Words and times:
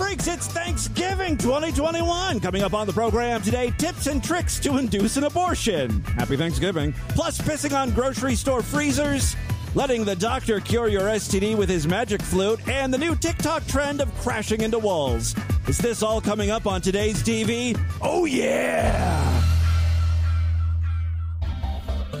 Freaks, 0.00 0.28
it's 0.28 0.46
Thanksgiving 0.46 1.36
2021. 1.36 2.40
Coming 2.40 2.62
up 2.62 2.72
on 2.72 2.86
the 2.86 2.92
program 2.92 3.42
today 3.42 3.70
tips 3.76 4.06
and 4.06 4.24
tricks 4.24 4.58
to 4.60 4.78
induce 4.78 5.18
an 5.18 5.24
abortion. 5.24 6.02
Happy 6.04 6.38
Thanksgiving. 6.38 6.94
Plus, 7.10 7.38
pissing 7.38 7.78
on 7.78 7.90
grocery 7.90 8.34
store 8.34 8.62
freezers, 8.62 9.36
letting 9.74 10.06
the 10.06 10.16
doctor 10.16 10.58
cure 10.58 10.88
your 10.88 11.02
STD 11.02 11.54
with 11.54 11.68
his 11.68 11.86
magic 11.86 12.22
flute, 12.22 12.66
and 12.66 12.94
the 12.94 12.96
new 12.96 13.14
TikTok 13.14 13.66
trend 13.66 14.00
of 14.00 14.12
crashing 14.20 14.62
into 14.62 14.78
walls. 14.78 15.34
Is 15.68 15.76
this 15.76 16.02
all 16.02 16.22
coming 16.22 16.50
up 16.50 16.66
on 16.66 16.80
today's 16.80 17.22
TV? 17.22 17.78
Oh, 18.00 18.24
yeah! 18.24 19.44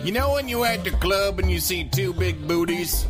You 0.04 0.12
know 0.12 0.34
when 0.34 0.50
you 0.50 0.64
at 0.64 0.84
the 0.84 0.90
club 0.90 1.38
and 1.38 1.50
you 1.50 1.58
see 1.58 1.84
two 1.84 2.12
big 2.12 2.46
booties? 2.46 3.06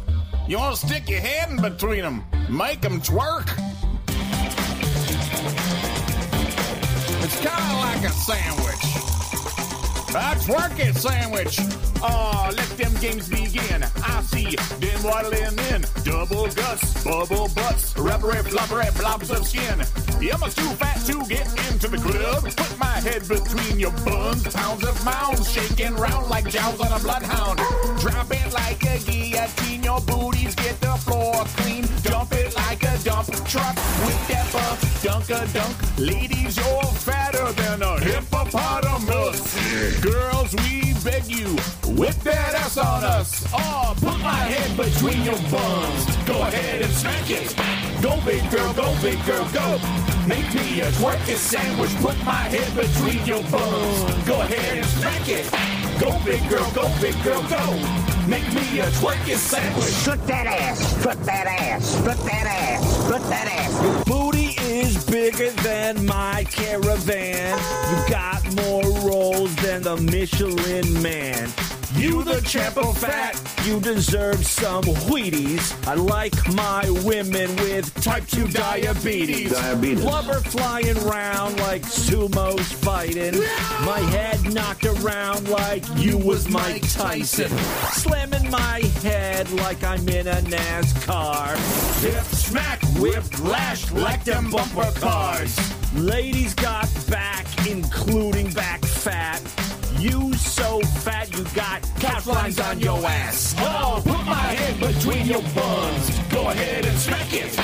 You 0.47 0.59
want 0.59 0.77
to 0.77 0.87
stick 0.87 1.09
your 1.09 1.21
head 1.21 1.51
in 1.51 1.61
between 1.61 2.03
them, 2.03 2.25
make 2.49 2.83
them 2.83 3.01
twerk? 3.01 3.49
It's 7.33 7.47
kind 7.47 7.73
of 7.73 7.79
like 7.79 8.11
a 8.11 8.13
sandwich. 8.13 8.85
A 10.11 10.35
twerking 10.43 10.97
sandwich. 10.97 11.61
Oh, 12.03 12.51
let 12.57 12.69
them 12.77 12.93
games 13.01 13.29
begin. 13.29 13.85
I 14.03 14.23
see 14.23 14.57
them 14.57 15.03
waddling 15.05 15.57
in. 15.71 15.85
Double 16.03 16.49
guts, 16.49 17.05
bubble 17.05 17.49
butts, 17.55 17.97
rubbery, 17.97 18.43
flubbery 18.43 18.91
blobs 18.99 19.31
of 19.31 19.47
skin. 19.47 19.79
You're 20.21 20.51
too 20.51 20.71
fat 20.75 20.99
to 21.07 21.25
get 21.29 21.47
into 21.71 21.87
the 21.87 21.99
club. 21.99 22.43
Put 22.43 22.79
my 22.81 22.99
head 22.99 23.23
between 23.29 23.79
your 23.79 23.93
buns. 24.05 24.43
Pounds 24.53 24.85
of 24.85 25.05
mounds 25.05 25.49
shaking 25.53 25.95
round 25.95 26.29
like 26.29 26.49
jowls 26.51 26.81
on 26.81 26.91
a 26.93 26.99
bloodhound. 26.99 27.59
Drop 28.01 28.27
it 28.31 28.53
like 28.53 28.83
a 28.83 28.99
guillotine. 29.07 29.85
Your 29.85 30.01
booties 30.01 30.57
get 30.57 30.81
the 30.81 30.95
floor 31.07 31.45
clean. 31.59 31.87
Dump 32.03 32.33
it 32.33 32.57
like 32.57 32.83
a 32.83 32.99
dump 33.05 33.29
truck 33.47 33.77
with 34.05 34.29
that 34.29 34.53
bump. 34.53 34.90
Dunk 35.03 35.31
a 35.31 35.47
dunk. 35.55 35.99
Ladies, 35.99 36.59
you're 36.59 36.83
fatter 36.83 37.51
than 37.53 37.81
a 37.81 37.99
hippopotamus. 38.01 40.01
Girls, 40.03 40.55
we 40.57 40.93
beg 41.03 41.25
you, 41.27 41.49
whip 41.97 42.15
that 42.17 42.55
ass 42.55 42.77
on 42.77 43.03
us. 43.05 43.47
Oh, 43.51 43.95
put 43.97 44.19
my 44.21 44.45
head 44.53 44.77
between 44.77 45.25
your 45.25 45.41
buns. 45.49 46.17
Go 46.27 46.43
ahead 46.43 46.83
and 46.83 46.93
smack 46.93 47.31
it. 47.31 47.57
Go 48.03 48.21
big 48.27 48.45
girl, 48.51 48.75
go 48.75 48.95
big 49.01 49.25
girl, 49.25 49.49
go. 49.55 49.79
Make 50.29 50.53
me 50.53 50.83
a 50.83 50.91
twerking 51.01 51.37
sandwich. 51.37 51.95
Put 52.03 52.23
my 52.23 52.45
head 52.53 52.69
between 52.77 53.25
your 53.25 53.43
buns. 53.45 54.29
Go 54.29 54.43
ahead 54.43 54.79
and 54.79 54.87
smack 54.87 55.27
it. 55.27 55.49
Go 55.99 56.13
big 56.27 56.47
girl, 56.51 56.71
go 56.75 56.87
big 57.01 57.17
girl, 57.25 57.43
go. 57.49 58.20
Make 58.31 58.47
me 58.55 58.79
a 58.79 58.87
twerking 58.93 59.37
sandwich. 59.37 60.05
Put 60.05 60.25
that 60.29 60.47
ass, 60.47 60.95
put 61.03 61.21
that 61.25 61.49
ass, 61.49 61.97
put 61.97 62.17
that 62.19 62.47
ass, 62.47 63.11
put 63.11 63.23
that 63.29 63.49
ass. 63.49 63.83
Your 63.83 64.05
Booty 64.05 64.55
is 64.61 65.05
bigger 65.05 65.51
than 65.63 66.07
my 66.07 66.45
caravan. 66.45 67.59
You 67.91 68.09
got 68.09 68.41
more 68.55 68.85
rolls 69.01 69.53
than 69.57 69.83
the 69.83 69.97
Michelin 69.97 71.03
man. 71.03 71.80
You 71.95 72.23
the 72.23 72.41
champ 72.43 72.77
of 72.77 72.97
fat, 72.97 73.35
you 73.67 73.81
deserve 73.81 74.47
some 74.47 74.85
Wheaties. 74.85 75.75
I 75.89 75.95
like 75.95 76.35
my 76.55 76.89
women 77.05 77.55
with 77.57 77.93
type 78.03 78.27
2 78.29 78.49
diabetes. 78.49 79.53
Diabetes. 79.53 80.01
Blubber 80.01 80.41
flying 80.41 80.97
around 80.99 81.59
like 81.59 81.83
sumos 81.83 82.73
fighting. 82.73 83.41
My 83.85 83.99
head 83.99 84.55
knocked 84.55 84.87
around 84.87 85.49
like 85.49 85.85
you 85.97 86.17
was 86.17 86.49
Mike 86.49 86.83
Tyson. 86.93 87.51
Slamming 87.93 88.51
my 88.51 88.81
head 89.03 89.51
like 89.51 89.83
I'm 89.83 90.09
in 90.09 90.29
a 90.29 90.41
NASCAR. 90.43 91.57
Hip, 92.03 92.25
smack, 92.25 92.81
whip, 93.01 93.25
lash 93.41 93.91
like 93.91 94.25
them 94.25 94.49
bumper 94.49 94.93
cars. 95.01 95.59
Ladies 95.95 96.55
got 96.55 96.89
back, 97.09 97.47
including 97.67 98.53
back 98.53 98.85
fat. 98.85 99.43
You 100.01 100.33
so 100.33 100.81
fat 101.05 101.31
you 101.37 101.45
got 101.55 101.83
calf 102.01 102.27
lines 102.27 102.59
on 102.59 102.81
your 102.81 103.05
ass. 103.05 103.55
Oh, 103.59 104.01
put 104.03 104.25
my 104.25 104.33
head 104.33 104.81
between 104.81 105.27
your 105.27 105.43
buns. 105.55 106.19
Go 106.31 106.49
ahead 106.49 106.87
and 106.87 106.99
smack 106.99 107.31
it. 107.35 107.55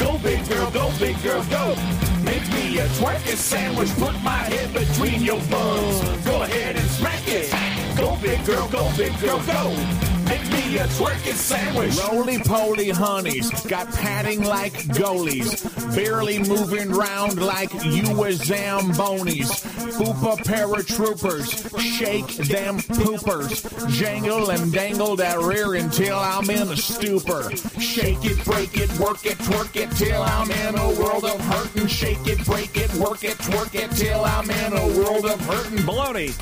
Go 0.00 0.18
big 0.18 0.44
girl, 0.48 0.70
go 0.72 0.90
big 0.98 1.22
girl, 1.22 1.44
go. 1.44 1.76
Make 2.24 2.42
me 2.50 2.78
a 2.80 2.86
twerking 2.98 3.36
sandwich. 3.36 3.90
Put 3.94 4.20
my 4.24 4.42
head 4.50 4.74
between 4.74 5.22
your 5.22 5.40
buns. 5.48 6.00
Go 6.24 6.42
ahead 6.42 6.74
and 6.74 6.90
smack 6.90 7.28
it. 7.28 7.54
Go 7.96 8.16
big 8.20 8.44
girl, 8.44 8.66
go 8.70 8.90
big 8.96 9.16
girl, 9.20 9.38
go. 9.46 10.23
Make 10.24 10.42
me 10.50 10.78
a 10.78 10.86
twerking 10.86 11.34
sandwich. 11.34 11.98
Roly 12.10 12.38
poly 12.38 12.88
honeys, 12.90 13.50
got 13.66 13.92
padding 13.92 14.42
like 14.42 14.72
goalies. 14.94 15.64
Barely 15.94 16.38
moving 16.38 16.90
round 16.90 17.40
like 17.40 17.72
you 17.84 18.14
were 18.16 18.32
Zambonis. 18.32 19.50
Fupa 19.96 20.36
paratroopers, 20.38 21.78
shake 21.78 22.48
them 22.48 22.78
poopers. 22.78 23.88
Jangle 23.90 24.50
and 24.50 24.72
dangle 24.72 25.14
that 25.16 25.38
rear 25.38 25.74
until 25.74 26.18
I'm 26.18 26.48
in 26.48 26.68
a 26.68 26.76
stupor. 26.76 27.54
Shake 27.78 28.24
it, 28.24 28.42
break 28.44 28.76
it, 28.78 28.90
work 28.98 29.26
it, 29.26 29.38
twerk 29.38 29.76
it 29.76 29.90
till 29.92 30.22
I'm 30.22 30.50
in 30.50 30.78
a 30.78 30.88
world 31.00 31.24
of 31.24 31.40
hurtin'. 31.40 31.86
Shake 31.86 32.26
it, 32.26 32.44
break 32.46 32.76
it, 32.76 32.92
work 32.94 33.24
it, 33.24 33.36
twerk 33.38 33.74
it 33.74 33.90
till 33.90 34.24
I'm 34.24 34.50
in 34.50 34.72
a 34.72 34.86
world 34.98 35.26
of 35.26 35.40
hurtin'. 35.42 35.78
Baloney, 35.78 36.32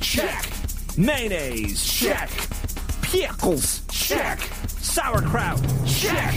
check. 0.00 0.46
Mayonnaise, 0.96 1.84
check. 1.84 2.30
Pickles, 3.06 3.82
check. 3.88 4.40
Sauerkraut, 4.66 5.62
check. 5.86 6.34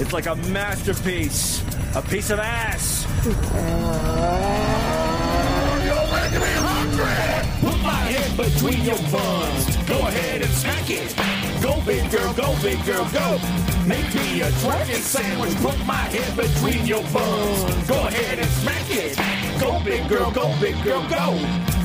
It's 0.00 0.10
like 0.10 0.24
a 0.24 0.34
masterpiece, 0.48 1.62
a 1.94 2.00
piece 2.00 2.30
of 2.30 2.40
ass. 2.40 3.04
You're 3.26 3.34
making 6.16 6.40
me 6.40 6.54
hungry. 6.64 7.12
Put 7.60 7.82
my 7.82 8.02
head 8.08 8.36
between 8.38 8.82
your 8.84 8.96
buns. 9.12 9.76
Go 9.86 9.98
ahead 10.08 10.40
and 10.40 10.50
smack 10.50 10.88
it. 10.88 11.14
Go 11.62 11.78
big 11.84 12.10
girl, 12.10 12.32
go 12.32 12.56
big 12.62 12.82
girl, 12.86 13.04
go. 13.12 13.38
Make 13.86 14.14
me 14.14 14.40
a 14.40 14.50
twerking 14.64 15.02
sandwich. 15.02 15.54
Put 15.56 15.78
my 15.84 16.08
head 16.08 16.36
between 16.38 16.86
your 16.86 17.02
buns. 17.12 17.86
Go 17.86 18.06
ahead 18.06 18.38
and 18.38 18.48
smack 18.48 18.88
it. 18.88 19.14
Go 19.60 19.78
big 19.84 20.08
girl, 20.08 20.30
go 20.30 20.58
big 20.58 20.82
girl, 20.82 21.06
go. 21.10 21.34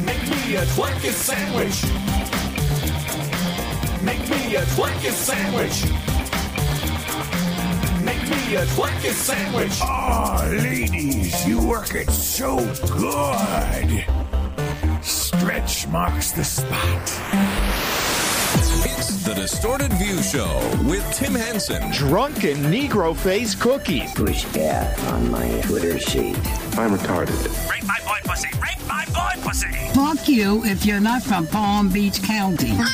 Make 0.06 0.24
me 0.30 0.56
a 0.56 0.64
twerking 0.64 1.12
sandwich. 1.12 1.84
Make 4.06 4.30
me 4.30 4.56
a 4.56 4.62
twerking 4.62 5.12
sandwich. 5.12 5.84
Make 8.06 8.22
me 8.30 8.56
a 8.56 8.64
twerking 8.66 9.14
sandwich. 9.14 9.80
Oh, 9.82 10.48
ladies, 10.62 11.48
you 11.48 11.66
work 11.66 11.96
it 11.96 12.12
so 12.12 12.58
good. 13.00 14.06
Stretch 15.04 15.88
marks 15.88 16.34
the 16.34 16.44
spot. 16.44 17.02
It's 18.86 19.26
the 19.26 19.34
Distorted 19.34 19.92
View 19.94 20.22
Show 20.22 20.56
with 20.88 21.04
Tim 21.12 21.34
Henson. 21.34 21.92
Drunken 21.92 22.58
Negro 22.58 23.16
face 23.16 23.56
cookies. 23.56 24.14
Push 24.14 24.44
that 24.54 25.04
on 25.06 25.32
my 25.32 25.50
Twitter 25.62 25.98
sheet. 25.98 26.38
I'm 26.78 26.96
retarded. 26.96 27.42
Rape 27.72 27.84
my 27.86 27.98
boy 28.06 28.20
pussy. 28.24 28.50
Rape 28.62 28.88
my 28.88 29.06
boy 29.06 29.42
pussy. 29.42 29.68
Fuck 29.96 30.30
you 30.30 30.64
if 30.64 30.86
you're 30.86 31.00
not 31.00 31.24
from 31.24 31.48
Palm 31.48 31.90
Beach 31.90 32.22
County. 32.22 32.74
All 32.74 32.86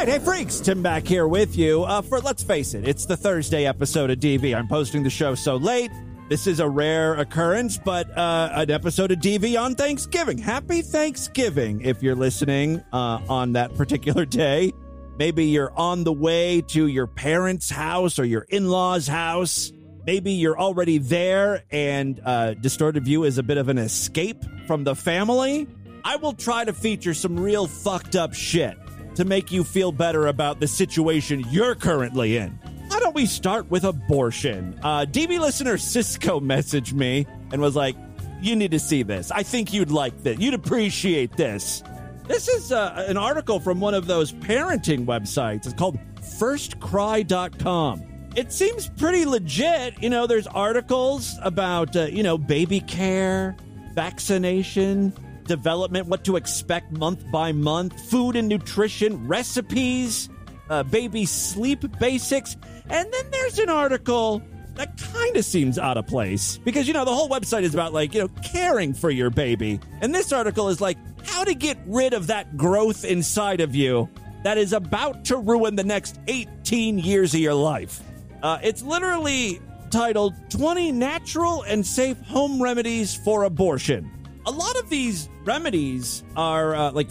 right, 0.00 0.08
hey 0.08 0.18
freaks, 0.18 0.60
Tim 0.60 0.82
back 0.82 1.06
here 1.06 1.28
with 1.28 1.58
you. 1.58 1.84
Uh, 1.84 2.00
for 2.00 2.20
let's 2.20 2.42
face 2.42 2.72
it, 2.72 2.88
it's 2.88 3.04
the 3.04 3.18
Thursday 3.18 3.66
episode 3.66 4.08
of 4.08 4.18
DV. 4.18 4.56
I'm 4.56 4.66
posting 4.66 5.02
the 5.02 5.10
show 5.10 5.34
so 5.34 5.56
late. 5.56 5.90
This 6.30 6.46
is 6.46 6.58
a 6.58 6.66
rare 6.66 7.16
occurrence, 7.16 7.76
but 7.76 8.16
uh, 8.16 8.48
an 8.54 8.70
episode 8.70 9.12
of 9.12 9.18
DV 9.18 9.60
on 9.60 9.74
Thanksgiving. 9.74 10.38
Happy 10.38 10.80
Thanksgiving 10.80 11.82
if 11.82 12.02
you're 12.02 12.14
listening 12.14 12.82
uh, 12.94 13.20
on 13.28 13.52
that 13.52 13.74
particular 13.74 14.24
day. 14.24 14.72
Maybe 15.18 15.44
you're 15.44 15.72
on 15.76 16.04
the 16.04 16.14
way 16.14 16.62
to 16.68 16.86
your 16.86 17.06
parents' 17.06 17.68
house 17.68 18.18
or 18.18 18.24
your 18.24 18.46
in-laws' 18.48 19.06
house. 19.06 19.70
Maybe 20.06 20.32
you're 20.32 20.58
already 20.58 20.96
there, 20.96 21.64
and 21.70 22.18
uh, 22.24 22.54
Distorted 22.54 23.04
View 23.04 23.24
is 23.24 23.36
a 23.36 23.42
bit 23.42 23.58
of 23.58 23.68
an 23.68 23.76
escape 23.76 24.42
from 24.66 24.84
the 24.84 24.94
family. 24.94 25.68
I 26.04 26.16
will 26.16 26.32
try 26.32 26.64
to 26.64 26.72
feature 26.72 27.12
some 27.12 27.38
real 27.38 27.66
fucked 27.66 28.16
up 28.16 28.32
shit 28.32 28.78
to 29.20 29.26
make 29.26 29.52
you 29.52 29.62
feel 29.62 29.92
better 29.92 30.28
about 30.28 30.60
the 30.60 30.66
situation 30.66 31.44
you're 31.50 31.74
currently 31.74 32.38
in. 32.38 32.58
Why 32.88 33.00
don't 33.00 33.14
we 33.14 33.26
start 33.26 33.70
with 33.70 33.84
abortion? 33.84 34.80
Uh, 34.82 35.04
DV 35.04 35.38
listener 35.38 35.76
Cisco 35.76 36.40
messaged 36.40 36.94
me 36.94 37.26
and 37.52 37.60
was 37.60 37.76
like, 37.76 37.96
You 38.40 38.56
need 38.56 38.70
to 38.70 38.78
see 38.78 39.02
this. 39.02 39.30
I 39.30 39.42
think 39.42 39.74
you'd 39.74 39.90
like 39.90 40.22
this. 40.22 40.38
You'd 40.38 40.54
appreciate 40.54 41.36
this. 41.36 41.82
This 42.28 42.48
is 42.48 42.72
uh, 42.72 43.04
an 43.08 43.18
article 43.18 43.60
from 43.60 43.78
one 43.78 43.92
of 43.92 44.06
those 44.06 44.32
parenting 44.32 45.04
websites. 45.04 45.66
It's 45.66 45.74
called 45.74 45.98
firstcry.com. 46.22 48.02
It 48.36 48.52
seems 48.52 48.88
pretty 48.88 49.26
legit. 49.26 50.02
You 50.02 50.08
know, 50.08 50.26
there's 50.26 50.46
articles 50.46 51.38
about, 51.42 51.94
uh, 51.94 52.04
you 52.04 52.22
know, 52.22 52.38
baby 52.38 52.80
care, 52.80 53.54
vaccination, 53.92 55.12
development, 55.50 56.06
what 56.06 56.24
to 56.24 56.36
expect 56.36 56.92
month 56.92 57.28
by 57.32 57.50
month, 57.50 58.00
food 58.08 58.36
and 58.36 58.48
nutrition, 58.48 59.26
recipes, 59.26 60.28
uh, 60.68 60.84
baby 60.84 61.26
sleep 61.26 61.84
basics. 61.98 62.56
And 62.88 63.12
then 63.12 63.30
there's 63.32 63.58
an 63.58 63.68
article 63.68 64.40
that 64.76 64.96
kind 64.96 65.36
of 65.36 65.44
seems 65.44 65.76
out 65.76 65.96
of 65.96 66.06
place 66.06 66.58
because, 66.58 66.86
you 66.86 66.94
know, 66.94 67.04
the 67.04 67.12
whole 67.12 67.28
website 67.28 67.64
is 67.64 67.74
about 67.74 67.92
like, 67.92 68.14
you 68.14 68.20
know, 68.20 68.28
caring 68.44 68.94
for 68.94 69.10
your 69.10 69.28
baby. 69.28 69.80
And 70.00 70.14
this 70.14 70.32
article 70.32 70.68
is 70.68 70.80
like 70.80 70.96
how 71.26 71.42
to 71.42 71.54
get 71.54 71.78
rid 71.84 72.12
of 72.12 72.28
that 72.28 72.56
growth 72.56 73.04
inside 73.04 73.60
of 73.60 73.74
you 73.74 74.08
that 74.44 74.56
is 74.56 74.72
about 74.72 75.24
to 75.26 75.36
ruin 75.36 75.74
the 75.74 75.82
next 75.82 76.20
18 76.28 77.00
years 77.00 77.34
of 77.34 77.40
your 77.40 77.54
life. 77.54 78.00
Uh, 78.40 78.58
it's 78.62 78.82
literally 78.82 79.60
titled 79.90 80.32
20 80.50 80.92
Natural 80.92 81.62
and 81.62 81.84
Safe 81.84 82.20
Home 82.28 82.62
Remedies 82.62 83.16
for 83.16 83.42
Abortion. 83.42 84.08
A 84.46 84.50
lot 84.50 84.76
of 84.78 84.88
these 84.88 85.28
remedies 85.44 86.22
are 86.36 86.74
uh, 86.74 86.92
like, 86.92 87.08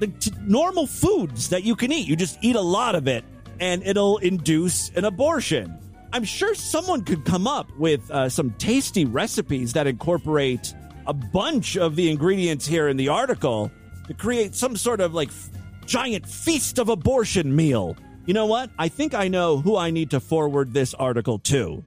like 0.00 0.18
t- 0.20 0.32
normal 0.42 0.86
foods 0.86 1.48
that 1.50 1.64
you 1.64 1.76
can 1.76 1.92
eat. 1.92 2.06
You 2.06 2.16
just 2.16 2.38
eat 2.42 2.56
a 2.56 2.60
lot 2.60 2.94
of 2.94 3.08
it 3.08 3.24
and 3.58 3.82
it'll 3.84 4.18
induce 4.18 4.90
an 4.90 5.04
abortion. 5.04 5.76
I'm 6.12 6.24
sure 6.24 6.54
someone 6.54 7.04
could 7.04 7.24
come 7.24 7.46
up 7.46 7.70
with 7.78 8.10
uh, 8.10 8.28
some 8.28 8.50
tasty 8.52 9.04
recipes 9.04 9.74
that 9.74 9.86
incorporate 9.86 10.74
a 11.06 11.12
bunch 11.12 11.76
of 11.76 11.96
the 11.96 12.10
ingredients 12.10 12.66
here 12.66 12.88
in 12.88 12.96
the 12.96 13.08
article 13.08 13.70
to 14.08 14.14
create 14.14 14.54
some 14.54 14.76
sort 14.76 15.00
of 15.00 15.14
like 15.14 15.28
f- 15.28 15.50
giant 15.86 16.26
feast 16.26 16.78
of 16.78 16.88
abortion 16.88 17.54
meal. 17.54 17.96
You 18.26 18.34
know 18.34 18.46
what? 18.46 18.70
I 18.78 18.88
think 18.88 19.14
I 19.14 19.28
know 19.28 19.58
who 19.58 19.76
I 19.76 19.90
need 19.90 20.10
to 20.10 20.20
forward 20.20 20.72
this 20.72 20.94
article 20.94 21.38
to. 21.40 21.84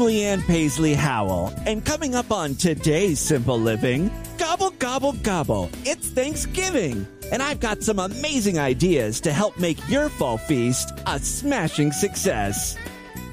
Leanne 0.00 0.44
Paisley 0.46 0.94
Howell, 0.94 1.52
and 1.66 1.84
coming 1.84 2.14
up 2.14 2.32
on 2.32 2.54
today's 2.54 3.20
Simple 3.20 3.58
Living, 3.58 4.10
gobble, 4.38 4.70
gobble, 4.70 5.12
gobble. 5.12 5.70
It's 5.84 6.08
Thanksgiving, 6.08 7.06
and 7.30 7.42
I've 7.42 7.60
got 7.60 7.82
some 7.82 7.98
amazing 7.98 8.58
ideas 8.58 9.20
to 9.20 9.32
help 9.32 9.58
make 9.58 9.88
your 9.88 10.08
fall 10.08 10.38
feast 10.38 10.92
a 11.06 11.18
smashing 11.18 11.92
success. 11.92 12.76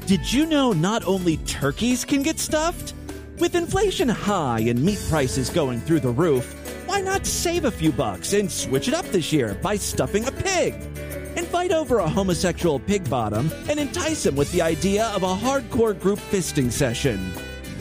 Did 0.05 0.31
you 0.31 0.45
know 0.45 0.73
not 0.73 1.05
only 1.05 1.37
turkeys 1.37 2.03
can 2.03 2.21
get 2.21 2.37
stuffed? 2.37 2.93
With 3.39 3.55
inflation 3.55 4.09
high 4.09 4.59
and 4.59 4.83
meat 4.83 4.99
prices 5.09 5.49
going 5.49 5.79
through 5.79 6.01
the 6.01 6.09
roof, 6.09 6.53
why 6.85 7.01
not 7.01 7.25
save 7.25 7.65
a 7.65 7.71
few 7.71 7.91
bucks 7.91 8.33
and 8.33 8.51
switch 8.51 8.87
it 8.87 8.93
up 8.93 9.05
this 9.05 9.31
year 9.31 9.57
by 9.61 9.77
stuffing 9.77 10.25
a 10.25 10.31
pig? 10.31 10.75
Invite 11.37 11.71
over 11.71 11.99
a 11.99 12.09
homosexual 12.09 12.79
pig 12.79 13.07
bottom 13.11 13.51
and 13.69 13.79
entice 13.79 14.25
him 14.25 14.35
with 14.35 14.51
the 14.51 14.63
idea 14.63 15.05
of 15.09 15.21
a 15.21 15.35
hardcore 15.35 15.97
group 15.99 16.17
fisting 16.17 16.71
session. 16.71 17.31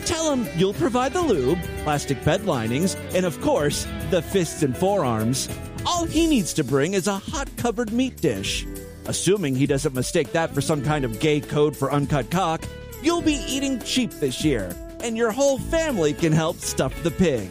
Tell 0.05 0.31
him 0.31 0.47
you'll 0.55 0.75
provide 0.75 1.11
the 1.11 1.23
lube, 1.23 1.57
plastic 1.83 2.23
bed 2.23 2.45
linings, 2.45 2.95
and 3.15 3.25
of 3.25 3.41
course, 3.41 3.87
the 4.11 4.21
fists 4.21 4.61
and 4.61 4.77
forearms. 4.77 5.49
All 5.87 6.05
he 6.05 6.27
needs 6.27 6.53
to 6.53 6.63
bring 6.63 6.93
is 6.93 7.07
a 7.07 7.17
hot 7.17 7.49
covered 7.57 7.91
meat 7.91 8.21
dish. 8.21 8.67
Assuming 9.07 9.55
he 9.55 9.65
doesn't 9.65 9.95
mistake 9.95 10.31
that 10.33 10.53
for 10.53 10.61
some 10.61 10.83
kind 10.83 11.03
of 11.03 11.19
gay 11.19 11.41
code 11.41 11.75
for 11.75 11.91
uncut 11.91 12.29
cock, 12.29 12.63
you'll 13.01 13.23
be 13.23 13.43
eating 13.47 13.79
cheap 13.79 14.11
this 14.11 14.45
year, 14.45 14.71
and 15.01 15.17
your 15.17 15.31
whole 15.31 15.57
family 15.57 16.13
can 16.13 16.31
help 16.31 16.57
stuff 16.57 16.93
the 17.01 17.09
pig. 17.09 17.49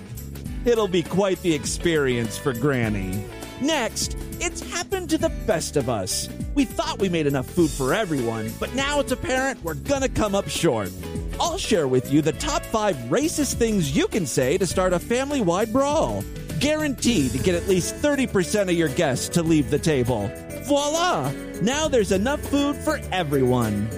It'll 0.64 0.86
be 0.86 1.02
quite 1.02 1.42
the 1.42 1.52
experience 1.52 2.38
for 2.38 2.52
Granny. 2.52 3.24
Next, 3.60 4.16
it's 4.40 4.60
happened 4.72 5.10
to 5.10 5.18
the 5.18 5.30
best 5.46 5.76
of 5.76 5.88
us. 5.88 6.28
We 6.54 6.64
thought 6.64 6.98
we 6.98 7.08
made 7.08 7.26
enough 7.26 7.46
food 7.46 7.70
for 7.70 7.94
everyone, 7.94 8.52
but 8.58 8.74
now 8.74 9.00
it's 9.00 9.12
apparent 9.12 9.62
we're 9.62 9.74
gonna 9.74 10.08
come 10.08 10.34
up 10.34 10.48
short. 10.48 10.90
I'll 11.38 11.58
share 11.58 11.88
with 11.88 12.12
you 12.12 12.22
the 12.22 12.32
top 12.32 12.62
five 12.62 12.96
racist 13.08 13.54
things 13.54 13.94
you 13.94 14.08
can 14.08 14.26
say 14.26 14.58
to 14.58 14.66
start 14.66 14.92
a 14.92 14.98
family 14.98 15.40
wide 15.40 15.72
brawl. 15.72 16.24
Guaranteed 16.60 17.32
to 17.32 17.38
get 17.38 17.54
at 17.54 17.68
least 17.68 17.94
30% 17.96 18.62
of 18.62 18.72
your 18.72 18.88
guests 18.88 19.28
to 19.30 19.42
leave 19.42 19.70
the 19.70 19.78
table. 19.78 20.30
Voila! 20.64 21.30
Now 21.62 21.88
there's 21.88 22.12
enough 22.12 22.40
food 22.40 22.76
for 22.76 23.00
everyone. 23.12 23.88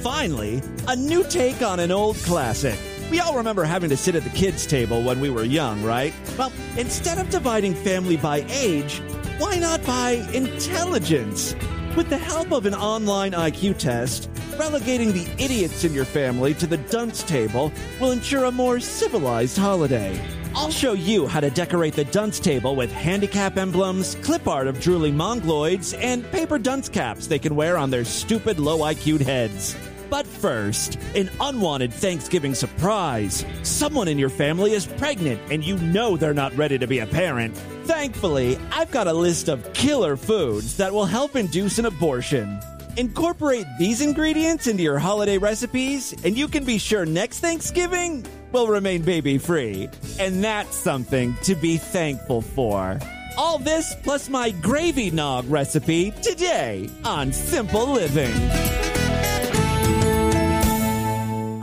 Finally, 0.00 0.62
a 0.88 0.96
new 0.96 1.24
take 1.24 1.62
on 1.62 1.80
an 1.80 1.90
old 1.90 2.16
classic. 2.18 2.78
We 3.10 3.20
all 3.20 3.36
remember 3.36 3.64
having 3.64 3.90
to 3.90 3.96
sit 3.96 4.14
at 4.14 4.24
the 4.24 4.30
kids' 4.30 4.66
table 4.66 5.02
when 5.02 5.20
we 5.20 5.30
were 5.30 5.44
young, 5.44 5.82
right? 5.82 6.14
Well, 6.38 6.52
instead 6.76 7.18
of 7.18 7.28
dividing 7.30 7.74
family 7.74 8.16
by 8.16 8.44
age, 8.48 9.02
why 9.42 9.58
not 9.58 9.84
by 9.84 10.12
intelligence? 10.32 11.56
With 11.96 12.08
the 12.08 12.16
help 12.16 12.52
of 12.52 12.64
an 12.64 12.76
online 12.76 13.32
IQ 13.32 13.76
test, 13.76 14.30
relegating 14.56 15.10
the 15.10 15.26
idiots 15.36 15.82
in 15.82 15.92
your 15.92 16.04
family 16.04 16.54
to 16.54 16.66
the 16.68 16.76
dunce 16.76 17.24
table 17.24 17.72
will 18.00 18.12
ensure 18.12 18.44
a 18.44 18.52
more 18.52 18.78
civilized 18.78 19.58
holiday. 19.58 20.16
I'll 20.54 20.70
show 20.70 20.92
you 20.92 21.26
how 21.26 21.40
to 21.40 21.50
decorate 21.50 21.94
the 21.94 22.04
dunce 22.04 22.38
table 22.38 22.76
with 22.76 22.92
handicap 22.92 23.56
emblems, 23.56 24.14
clip 24.22 24.46
art 24.46 24.68
of 24.68 24.80
drooling 24.80 25.16
mongoloids, 25.16 25.92
and 26.00 26.24
paper 26.30 26.56
dunce 26.56 26.88
caps 26.88 27.26
they 27.26 27.40
can 27.40 27.56
wear 27.56 27.76
on 27.76 27.90
their 27.90 28.04
stupid 28.04 28.60
low 28.60 28.78
IQ'd 28.78 29.22
heads. 29.22 29.76
But 30.12 30.26
first, 30.26 30.98
an 31.14 31.30
unwanted 31.40 31.90
Thanksgiving 31.90 32.54
surprise. 32.54 33.46
Someone 33.62 34.08
in 34.08 34.18
your 34.18 34.28
family 34.28 34.72
is 34.72 34.84
pregnant 34.84 35.40
and 35.50 35.64
you 35.64 35.78
know 35.78 36.18
they're 36.18 36.34
not 36.34 36.54
ready 36.54 36.76
to 36.76 36.86
be 36.86 36.98
a 36.98 37.06
parent. 37.06 37.56
Thankfully, 37.84 38.58
I've 38.72 38.90
got 38.90 39.06
a 39.06 39.12
list 39.14 39.48
of 39.48 39.72
killer 39.72 40.18
foods 40.18 40.76
that 40.76 40.92
will 40.92 41.06
help 41.06 41.34
induce 41.34 41.78
an 41.78 41.86
abortion. 41.86 42.60
Incorporate 42.98 43.64
these 43.78 44.02
ingredients 44.02 44.66
into 44.66 44.82
your 44.82 44.98
holiday 44.98 45.38
recipes, 45.38 46.12
and 46.24 46.36
you 46.36 46.46
can 46.46 46.66
be 46.66 46.76
sure 46.76 47.06
next 47.06 47.38
Thanksgiving 47.38 48.22
will 48.52 48.68
remain 48.68 49.00
baby 49.00 49.38
free. 49.38 49.88
And 50.20 50.44
that's 50.44 50.76
something 50.76 51.34
to 51.44 51.54
be 51.54 51.78
thankful 51.78 52.42
for. 52.42 52.98
All 53.38 53.56
this 53.56 53.96
plus 54.02 54.28
my 54.28 54.50
gravy 54.50 55.10
nog 55.10 55.48
recipe 55.48 56.10
today 56.22 56.90
on 57.02 57.32
Simple 57.32 57.86
Living. 57.86 58.91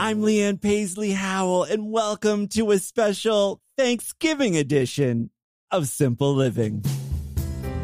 I'm 0.10 0.24
Leanne 0.24 0.60
Paisley 0.60 1.12
Howell, 1.12 1.66
and 1.66 1.92
welcome 1.92 2.48
to 2.48 2.72
a 2.72 2.80
special 2.80 3.62
Thanksgiving 3.78 4.58
edition 4.58 5.30
of 5.70 5.88
Simple 5.88 6.34
Living. 6.34 6.84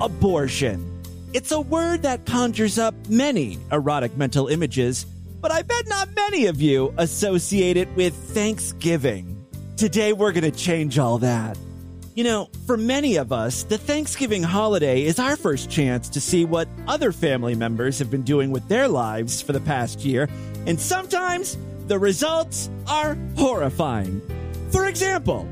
Abortion. 0.02 1.04
It's 1.34 1.52
a 1.52 1.62
word 1.62 2.02
that 2.02 2.26
conjures 2.26 2.80
up 2.80 2.96
many 3.08 3.60
erotic 3.72 4.18
mental 4.18 4.48
images, 4.48 5.06
but 5.40 5.52
I 5.52 5.62
bet 5.62 5.88
not 5.88 6.16
many 6.16 6.48
of 6.48 6.60
you 6.60 6.96
associate 6.98 7.78
it 7.78 7.96
with 7.96 8.16
Thanksgiving. 8.16 9.46
Today, 9.78 10.12
we're 10.12 10.32
going 10.32 10.52
to 10.52 10.58
change 10.58 10.98
all 10.98 11.20
that. 11.20 11.60
You 12.16 12.24
know, 12.24 12.50
for 12.66 12.76
many 12.76 13.18
of 13.18 13.32
us, 13.32 13.62
the 13.62 13.78
Thanksgiving 13.78 14.42
holiday 14.42 15.04
is 15.04 15.20
our 15.20 15.36
first 15.36 15.70
chance 15.70 16.10
to 16.10 16.20
see 16.20 16.44
what 16.44 16.68
other 16.88 17.12
family 17.12 17.54
members 17.54 18.00
have 18.00 18.10
been 18.10 18.24
doing 18.24 18.50
with 18.50 18.68
their 18.68 18.88
lives 18.88 19.44
for 19.44 19.54
the 19.54 19.62
past 19.62 20.04
year, 20.04 20.28
and 20.66 20.80
sometimes 20.80 21.56
the 21.88 22.00
results 22.00 22.70
are 22.88 23.18
horrifying. 23.38 24.22
For 24.72 24.88
example, 24.88 25.48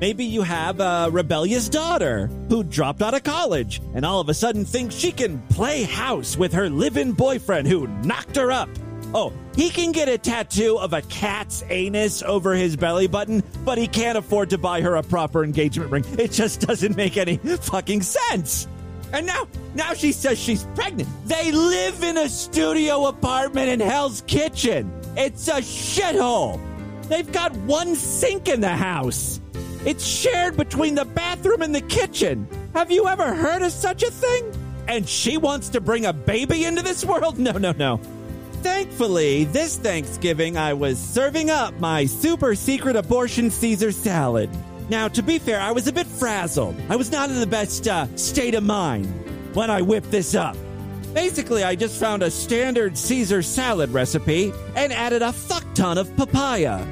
maybe 0.00 0.24
you 0.24 0.42
have 0.42 0.80
a 0.80 1.08
rebellious 1.10 1.68
daughter 1.68 2.26
who 2.48 2.64
dropped 2.64 3.02
out 3.02 3.14
of 3.14 3.22
college 3.22 3.80
and 3.94 4.04
all 4.04 4.20
of 4.20 4.28
a 4.28 4.34
sudden 4.34 4.64
thinks 4.64 4.94
she 4.94 5.12
can 5.12 5.40
play 5.48 5.84
house 5.84 6.36
with 6.36 6.52
her 6.52 6.68
live 6.68 6.96
in 6.96 7.12
boyfriend 7.12 7.68
who 7.68 7.86
knocked 7.86 8.36
her 8.36 8.50
up. 8.50 8.68
Oh, 9.14 9.32
he 9.54 9.70
can 9.70 9.92
get 9.92 10.08
a 10.08 10.18
tattoo 10.18 10.76
of 10.78 10.92
a 10.92 11.02
cat's 11.02 11.62
anus 11.70 12.22
over 12.22 12.54
his 12.54 12.76
belly 12.76 13.06
button, 13.06 13.42
but 13.64 13.78
he 13.78 13.86
can't 13.86 14.18
afford 14.18 14.50
to 14.50 14.58
buy 14.58 14.80
her 14.80 14.96
a 14.96 15.02
proper 15.02 15.44
engagement 15.44 15.90
ring. 15.90 16.04
It 16.18 16.32
just 16.32 16.60
doesn't 16.60 16.96
make 16.96 17.16
any 17.16 17.36
fucking 17.36 18.02
sense. 18.02 18.66
And 19.12 19.24
now, 19.24 19.46
now 19.74 19.94
she 19.94 20.10
says 20.12 20.38
she's 20.38 20.64
pregnant. 20.74 21.08
They 21.26 21.52
live 21.52 22.02
in 22.02 22.18
a 22.18 22.28
studio 22.28 23.06
apartment 23.06 23.68
in 23.68 23.80
Hell's 23.80 24.22
Kitchen. 24.26 24.95
It's 25.16 25.48
a 25.48 25.62
shithole. 25.62 26.60
They've 27.08 27.30
got 27.32 27.54
one 27.58 27.94
sink 27.94 28.48
in 28.48 28.60
the 28.60 28.68
house. 28.76 29.40
It's 29.86 30.04
shared 30.04 30.56
between 30.56 30.94
the 30.94 31.04
bathroom 31.06 31.62
and 31.62 31.74
the 31.74 31.80
kitchen. 31.80 32.46
Have 32.74 32.90
you 32.90 33.08
ever 33.08 33.34
heard 33.34 33.62
of 33.62 33.72
such 33.72 34.02
a 34.02 34.10
thing? 34.10 34.52
And 34.88 35.08
she 35.08 35.38
wants 35.38 35.70
to 35.70 35.80
bring 35.80 36.04
a 36.06 36.12
baby 36.12 36.64
into 36.64 36.82
this 36.82 37.04
world? 37.04 37.38
No, 37.46 37.52
no, 37.52 37.72
no. 37.72 38.00
Thankfully, 38.62 39.44
this 39.44 39.78
Thanksgiving 39.78 40.58
I 40.58 40.74
was 40.74 40.98
serving 40.98 41.50
up 41.50 41.78
my 41.78 42.04
super 42.04 42.54
secret 42.54 42.96
abortion 42.96 43.50
Caesar 43.50 43.92
salad. 43.92 44.50
Now, 44.90 45.08
to 45.08 45.22
be 45.22 45.38
fair, 45.38 45.60
I 45.60 45.72
was 45.72 45.86
a 45.86 45.92
bit 45.92 46.06
frazzled. 46.06 46.76
I 46.90 46.96
was 46.96 47.10
not 47.10 47.30
in 47.30 47.40
the 47.40 47.46
best 47.46 47.88
uh, 47.88 48.06
state 48.16 48.54
of 48.54 48.64
mind 48.64 49.06
when 49.54 49.70
I 49.70 49.82
whipped 49.82 50.10
this 50.10 50.34
up. 50.34 50.56
Basically, 51.16 51.64
I 51.64 51.76
just 51.76 51.98
found 51.98 52.22
a 52.22 52.30
standard 52.30 52.98
Caesar 52.98 53.40
salad 53.40 53.88
recipe 53.88 54.52
and 54.74 54.92
added 54.92 55.22
a 55.22 55.32
fuck 55.32 55.64
ton 55.72 55.96
of 55.96 56.14
papaya. 56.14 56.86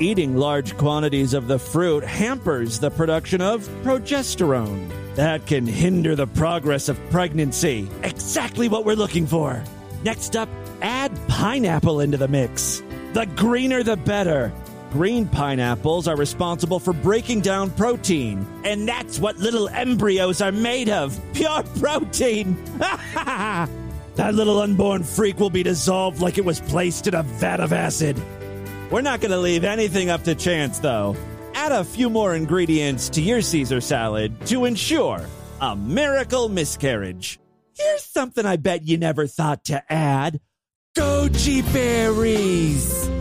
Eating 0.00 0.36
large 0.36 0.76
quantities 0.76 1.32
of 1.32 1.46
the 1.46 1.60
fruit 1.60 2.02
hampers 2.02 2.80
the 2.80 2.90
production 2.90 3.40
of 3.40 3.68
progesterone. 3.84 4.90
That 5.14 5.46
can 5.46 5.64
hinder 5.64 6.16
the 6.16 6.26
progress 6.26 6.88
of 6.88 6.98
pregnancy. 7.10 7.88
Exactly 8.02 8.68
what 8.68 8.84
we're 8.84 8.96
looking 8.96 9.28
for. 9.28 9.62
Next 10.02 10.34
up, 10.34 10.48
add 10.82 11.16
pineapple 11.28 12.00
into 12.00 12.16
the 12.16 12.26
mix. 12.26 12.82
The 13.12 13.26
greener 13.36 13.84
the 13.84 13.96
better. 13.96 14.52
Green 14.90 15.28
pineapples 15.28 16.08
are 16.08 16.16
responsible 16.16 16.80
for 16.80 16.94
breaking 16.94 17.42
down 17.42 17.70
protein, 17.70 18.46
and 18.64 18.88
that's 18.88 19.18
what 19.18 19.36
little 19.36 19.68
embryos 19.68 20.40
are 20.40 20.52
made 20.52 20.88
of 20.88 21.20
pure 21.34 21.62
protein. 21.78 22.56
that 22.78 23.68
little 24.34 24.60
unborn 24.60 25.04
freak 25.04 25.38
will 25.38 25.50
be 25.50 25.62
dissolved 25.62 26.22
like 26.22 26.38
it 26.38 26.44
was 26.44 26.60
placed 26.62 27.06
in 27.06 27.14
a 27.14 27.22
vat 27.22 27.60
of 27.60 27.74
acid. 27.74 28.20
We're 28.90 29.02
not 29.02 29.20
going 29.20 29.32
to 29.32 29.38
leave 29.38 29.62
anything 29.62 30.08
up 30.08 30.24
to 30.24 30.34
chance, 30.34 30.78
though. 30.78 31.14
Add 31.52 31.72
a 31.72 31.84
few 31.84 32.08
more 32.08 32.34
ingredients 32.34 33.10
to 33.10 33.20
your 33.20 33.42
Caesar 33.42 33.82
salad 33.82 34.46
to 34.46 34.64
ensure 34.64 35.20
a 35.60 35.76
miracle 35.76 36.48
miscarriage. 36.48 37.38
Here's 37.76 38.04
something 38.04 38.46
I 38.46 38.56
bet 38.56 38.84
you 38.88 38.96
never 38.96 39.26
thought 39.26 39.64
to 39.66 39.82
add 39.92 40.40
goji 40.96 41.62
berries. 41.72 43.17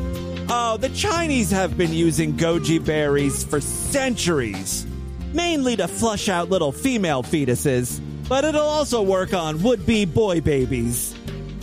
Oh, 0.50 0.78
the 0.78 0.88
Chinese 0.90 1.52
have 1.52 1.78
been 1.78 1.94
using 1.94 2.38
goji 2.38 2.84
berries 2.84 3.44
for 3.44 3.60
centuries, 3.60 4.88
mainly 5.34 5.76
to 5.76 5.90
flush 5.90 6.30
out 6.30 6.50
little 6.50 6.72
female 6.72 7.22
fetuses, 7.22 8.00
but 8.30 8.46
it'll 8.46 8.62
also 8.62 9.02
work 9.02 9.34
on 9.34 9.62
would 9.62 9.86
be 9.86 10.06
boy 10.06 10.40
babies. 10.40 11.14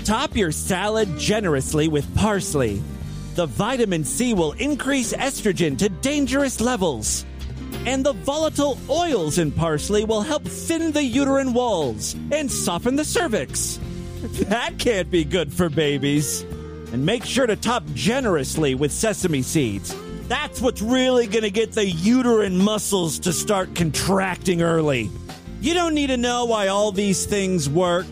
Top 0.05 0.37
your 0.37 0.53
salad 0.53 1.17
generously 1.17 1.88
with 1.88 2.14
parsley. 2.14 2.83
The 3.37 3.47
vitamin 3.47 4.05
C 4.05 4.35
will 4.35 4.53
increase 4.53 5.14
estrogen 5.14 5.79
to 5.79 5.88
dangerous 5.88 6.61
levels. 6.61 7.25
And 7.87 8.05
the 8.05 8.12
volatile 8.12 8.79
oils 8.91 9.38
in 9.38 9.50
parsley 9.50 10.05
will 10.05 10.21
help 10.21 10.45
thin 10.45 10.93
the 10.93 11.03
uterine 11.03 11.55
walls 11.55 12.14
and 12.31 12.53
soften 12.53 12.97
the 12.97 13.05
cervix. 13.05 13.81
That 14.49 14.79
can't 14.79 15.11
be 15.11 15.25
good 15.25 15.53
for 15.53 15.69
babies. 15.69 16.45
And 16.94 17.04
make 17.04 17.24
sure 17.24 17.44
to 17.44 17.56
top 17.56 17.82
generously 17.94 18.76
with 18.76 18.92
sesame 18.92 19.42
seeds. 19.42 19.96
That's 20.28 20.60
what's 20.60 20.80
really 20.80 21.26
going 21.26 21.42
to 21.42 21.50
get 21.50 21.72
the 21.72 21.84
uterine 21.84 22.56
muscles 22.56 23.18
to 23.18 23.32
start 23.32 23.74
contracting 23.74 24.62
early. 24.62 25.10
You 25.60 25.74
don't 25.74 25.94
need 25.94 26.06
to 26.06 26.16
know 26.16 26.44
why 26.44 26.68
all 26.68 26.92
these 26.92 27.26
things 27.26 27.68
work, 27.68 28.06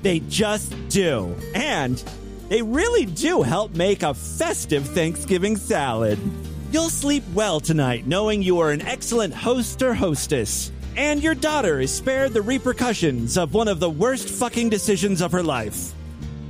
they 0.00 0.20
just 0.20 0.74
do. 0.88 1.36
And 1.54 2.02
they 2.48 2.62
really 2.62 3.04
do 3.04 3.42
help 3.42 3.74
make 3.74 4.02
a 4.02 4.14
festive 4.14 4.86
Thanksgiving 4.86 5.58
salad. 5.58 6.18
You'll 6.70 6.88
sleep 6.88 7.24
well 7.34 7.60
tonight 7.60 8.06
knowing 8.06 8.40
you 8.40 8.60
are 8.60 8.70
an 8.70 8.80
excellent 8.80 9.34
host 9.34 9.82
or 9.82 9.92
hostess. 9.92 10.72
And 10.96 11.22
your 11.22 11.34
daughter 11.34 11.80
is 11.80 11.94
spared 11.94 12.32
the 12.32 12.40
repercussions 12.40 13.36
of 13.36 13.52
one 13.52 13.68
of 13.68 13.78
the 13.78 13.90
worst 13.90 14.30
fucking 14.30 14.70
decisions 14.70 15.20
of 15.20 15.32
her 15.32 15.42
life. 15.42 15.92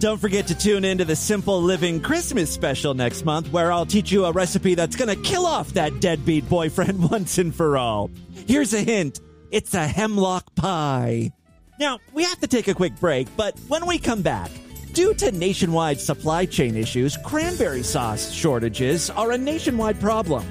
Don't 0.02 0.18
forget 0.18 0.48
to 0.48 0.58
tune 0.58 0.84
in 0.84 0.98
to 0.98 1.04
the 1.04 1.14
Simple 1.14 1.62
Living 1.62 2.00
Christmas 2.00 2.50
special 2.50 2.92
next 2.92 3.24
month, 3.24 3.52
where 3.52 3.70
I'll 3.70 3.86
teach 3.86 4.10
you 4.10 4.24
a 4.24 4.32
recipe 4.32 4.74
that's 4.74 4.96
gonna 4.96 5.14
kill 5.14 5.46
off 5.46 5.74
that 5.74 6.00
deadbeat 6.00 6.48
boyfriend 6.48 7.08
once 7.12 7.38
and 7.38 7.54
for 7.54 7.78
all. 7.78 8.10
Here's 8.48 8.74
a 8.74 8.80
hint 8.80 9.20
it's 9.52 9.74
a 9.74 9.86
hemlock 9.86 10.56
pie. 10.56 11.30
Now, 11.78 12.00
we 12.12 12.24
have 12.24 12.40
to 12.40 12.48
take 12.48 12.66
a 12.66 12.74
quick 12.74 12.98
break, 12.98 13.28
but 13.36 13.56
when 13.68 13.86
we 13.86 14.00
come 14.00 14.22
back, 14.22 14.50
Due 14.92 15.14
to 15.14 15.32
nationwide 15.32 15.98
supply 15.98 16.44
chain 16.44 16.76
issues, 16.76 17.16
cranberry 17.24 17.82
sauce 17.82 18.30
shortages 18.30 19.08
are 19.08 19.30
a 19.30 19.38
nationwide 19.38 19.98
problem. 20.00 20.44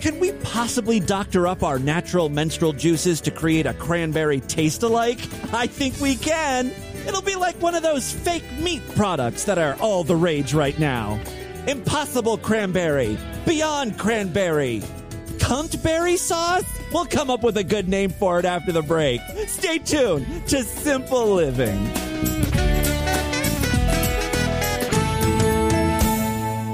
Can 0.00 0.20
we 0.20 0.30
possibly 0.44 1.00
doctor 1.00 1.48
up 1.48 1.64
our 1.64 1.78
natural 1.80 2.28
menstrual 2.28 2.72
juices 2.72 3.20
to 3.22 3.32
create 3.32 3.66
a 3.66 3.74
cranberry 3.74 4.40
taste 4.40 4.84
alike? 4.84 5.18
I 5.52 5.66
think 5.66 5.98
we 6.00 6.14
can. 6.14 6.70
It'll 7.10 7.22
be 7.22 7.34
like 7.34 7.60
one 7.60 7.74
of 7.74 7.82
those 7.82 8.12
fake 8.12 8.44
meat 8.60 8.82
products 8.94 9.42
that 9.46 9.58
are 9.58 9.74
all 9.80 10.04
the 10.04 10.14
rage 10.14 10.54
right 10.54 10.78
now. 10.78 11.20
Impossible 11.66 12.38
cranberry, 12.38 13.18
beyond 13.44 13.98
cranberry, 13.98 14.80
cuntberry 15.40 16.16
sauce? 16.16 16.62
We'll 16.92 17.06
come 17.06 17.28
up 17.28 17.42
with 17.42 17.56
a 17.56 17.64
good 17.64 17.88
name 17.88 18.10
for 18.10 18.38
it 18.38 18.44
after 18.44 18.70
the 18.70 18.82
break. 18.82 19.20
Stay 19.48 19.78
tuned 19.78 20.46
to 20.46 20.62
Simple 20.62 21.34
Living. 21.34 21.84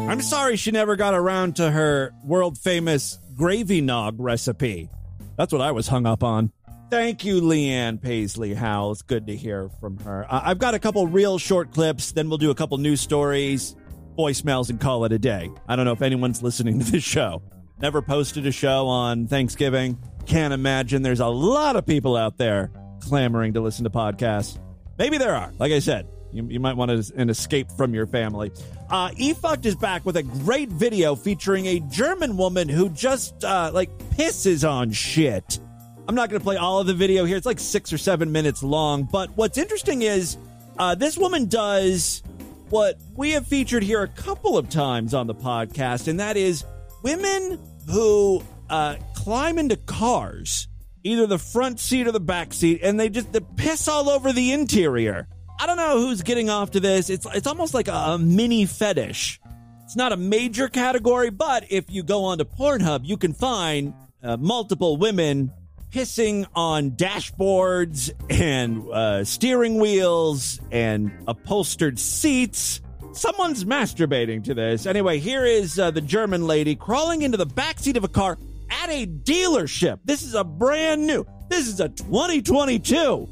I'm 0.06 0.20
sorry 0.20 0.56
she 0.56 0.70
never 0.70 0.96
got 0.96 1.14
around 1.14 1.56
to 1.56 1.70
her 1.70 2.12
world 2.22 2.58
famous 2.58 3.18
gravy 3.34 3.80
nog 3.80 4.16
recipe. 4.20 4.90
That's 5.38 5.50
what 5.50 5.62
I 5.62 5.72
was 5.72 5.88
hung 5.88 6.04
up 6.04 6.22
on. 6.22 6.52
Thank 6.88 7.24
you, 7.24 7.40
Leanne 7.40 8.00
Paisley 8.00 8.54
Howell. 8.54 8.92
It's 8.92 9.02
good 9.02 9.26
to 9.26 9.34
hear 9.34 9.68
from 9.80 9.98
her. 9.98 10.24
Uh, 10.30 10.42
I've 10.44 10.58
got 10.58 10.74
a 10.74 10.78
couple 10.78 11.04
real 11.08 11.36
short 11.36 11.72
clips, 11.72 12.12
then 12.12 12.28
we'll 12.28 12.38
do 12.38 12.50
a 12.50 12.54
couple 12.54 12.78
news 12.78 13.00
stories, 13.00 13.74
voicemails, 14.16 14.70
and 14.70 14.80
call 14.80 15.04
it 15.04 15.12
a 15.12 15.18
day. 15.18 15.50
I 15.66 15.74
don't 15.74 15.84
know 15.84 15.92
if 15.92 16.02
anyone's 16.02 16.44
listening 16.44 16.78
to 16.84 16.90
this 16.90 17.02
show. 17.02 17.42
Never 17.80 18.02
posted 18.02 18.46
a 18.46 18.52
show 18.52 18.86
on 18.86 19.26
Thanksgiving. 19.26 19.98
Can't 20.26 20.54
imagine 20.54 21.02
there's 21.02 21.20
a 21.20 21.26
lot 21.26 21.74
of 21.74 21.84
people 21.84 22.16
out 22.16 22.38
there 22.38 22.70
clamoring 23.00 23.54
to 23.54 23.60
listen 23.60 23.82
to 23.84 23.90
podcasts. 23.90 24.58
Maybe 24.96 25.18
there 25.18 25.34
are. 25.34 25.52
Like 25.58 25.72
I 25.72 25.80
said, 25.80 26.08
you, 26.32 26.46
you 26.48 26.60
might 26.60 26.76
want 26.76 26.90
an 26.90 27.30
escape 27.30 27.70
from 27.72 27.94
your 27.94 28.06
family. 28.06 28.52
Uh, 28.88 29.10
eFukt 29.10 29.66
is 29.66 29.74
back 29.74 30.06
with 30.06 30.16
a 30.16 30.22
great 30.22 30.68
video 30.68 31.16
featuring 31.16 31.66
a 31.66 31.80
German 31.80 32.36
woman 32.36 32.68
who 32.68 32.88
just 32.90 33.44
uh, 33.44 33.70
like 33.74 33.96
pisses 34.10 34.68
on 34.68 34.92
shit. 34.92 35.58
I'm 36.08 36.14
not 36.14 36.30
going 36.30 36.40
to 36.40 36.44
play 36.44 36.56
all 36.56 36.80
of 36.80 36.86
the 36.86 36.94
video 36.94 37.24
here. 37.24 37.36
It's 37.36 37.46
like 37.46 37.58
six 37.58 37.92
or 37.92 37.98
seven 37.98 38.30
minutes 38.30 38.62
long. 38.62 39.04
But 39.04 39.30
what's 39.36 39.58
interesting 39.58 40.02
is 40.02 40.36
uh, 40.78 40.94
this 40.94 41.18
woman 41.18 41.46
does 41.46 42.22
what 42.68 43.00
we 43.16 43.32
have 43.32 43.46
featured 43.46 43.82
here 43.82 44.02
a 44.02 44.08
couple 44.08 44.56
of 44.56 44.68
times 44.68 45.14
on 45.14 45.26
the 45.26 45.34
podcast, 45.34 46.06
and 46.08 46.20
that 46.20 46.36
is 46.36 46.64
women 47.02 47.58
who 47.90 48.42
uh, 48.70 48.96
climb 49.14 49.58
into 49.58 49.76
cars, 49.76 50.68
either 51.02 51.26
the 51.26 51.38
front 51.38 51.80
seat 51.80 52.06
or 52.06 52.12
the 52.12 52.20
back 52.20 52.52
seat, 52.52 52.80
and 52.82 52.98
they 52.98 53.08
just 53.08 53.32
they 53.32 53.40
piss 53.56 53.88
all 53.88 54.08
over 54.08 54.32
the 54.32 54.52
interior. 54.52 55.26
I 55.58 55.66
don't 55.66 55.76
know 55.76 55.98
who's 55.98 56.22
getting 56.22 56.50
off 56.50 56.72
to 56.72 56.80
this. 56.80 57.10
It's 57.10 57.26
it's 57.34 57.46
almost 57.46 57.74
like 57.74 57.88
a, 57.88 58.18
mini 58.18 58.64
fetish. 58.66 59.40
It's 59.84 59.96
not 59.96 60.12
a 60.12 60.16
major 60.16 60.68
category, 60.68 61.30
but 61.30 61.64
if 61.70 61.90
you 61.90 62.02
go 62.02 62.24
onto 62.24 62.44
Pornhub, 62.44 63.04
you 63.04 63.16
can 63.16 63.32
find 63.32 63.94
uh, 64.22 64.36
multiple 64.36 64.96
women 64.96 65.52
pissing 65.96 66.46
on 66.54 66.90
dashboards 66.90 68.10
and 68.28 68.86
uh, 68.90 69.24
steering 69.24 69.78
wheels 69.78 70.60
and 70.70 71.10
upholstered 71.26 71.98
seats. 71.98 72.82
Someone's 73.12 73.64
masturbating 73.64 74.44
to 74.44 74.52
this. 74.52 74.84
Anyway, 74.84 75.18
here 75.18 75.46
is 75.46 75.78
uh, 75.78 75.90
the 75.90 76.02
German 76.02 76.46
lady 76.46 76.74
crawling 76.76 77.22
into 77.22 77.38
the 77.38 77.46
backseat 77.46 77.96
of 77.96 78.04
a 78.04 78.08
car 78.08 78.36
at 78.68 78.90
a 78.90 79.06
dealership. 79.06 80.00
This 80.04 80.22
is 80.22 80.34
a 80.34 80.44
brand 80.44 81.06
new. 81.06 81.24
This 81.48 81.66
is 81.66 81.80
a 81.80 81.88
2022 81.88 83.28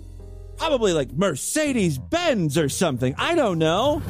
probably 0.56 0.94
like 0.94 1.12
Mercedes 1.12 1.98
Benz 1.98 2.56
or 2.56 2.70
something. 2.70 3.14
I 3.18 3.34
don't 3.34 3.58
know. 3.58 4.00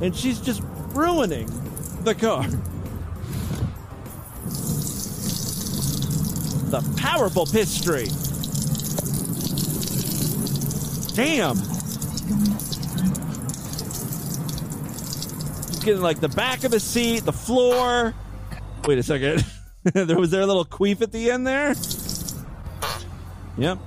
And 0.00 0.16
she's 0.16 0.40
just 0.40 0.60
ruining 0.92 1.46
the 2.02 2.16
car. 2.16 2.48
The 6.72 6.80
powerful 6.96 7.44
piss 7.44 7.70
streak. 7.70 8.08
Damn. 11.14 11.56
She's 15.66 15.84
getting 15.84 16.00
like 16.00 16.20
the 16.20 16.30
back 16.30 16.64
of 16.64 16.70
the 16.70 16.80
seat, 16.80 17.26
the 17.26 17.32
floor. 17.32 18.14
Wait 18.86 18.96
a 18.96 19.02
second. 19.02 19.44
there 19.92 20.18
was 20.18 20.30
there 20.30 20.40
a 20.40 20.46
little 20.46 20.64
queef 20.64 21.02
at 21.02 21.12
the 21.12 21.30
end 21.30 21.46
there? 21.46 21.74
Yep. 23.58 23.78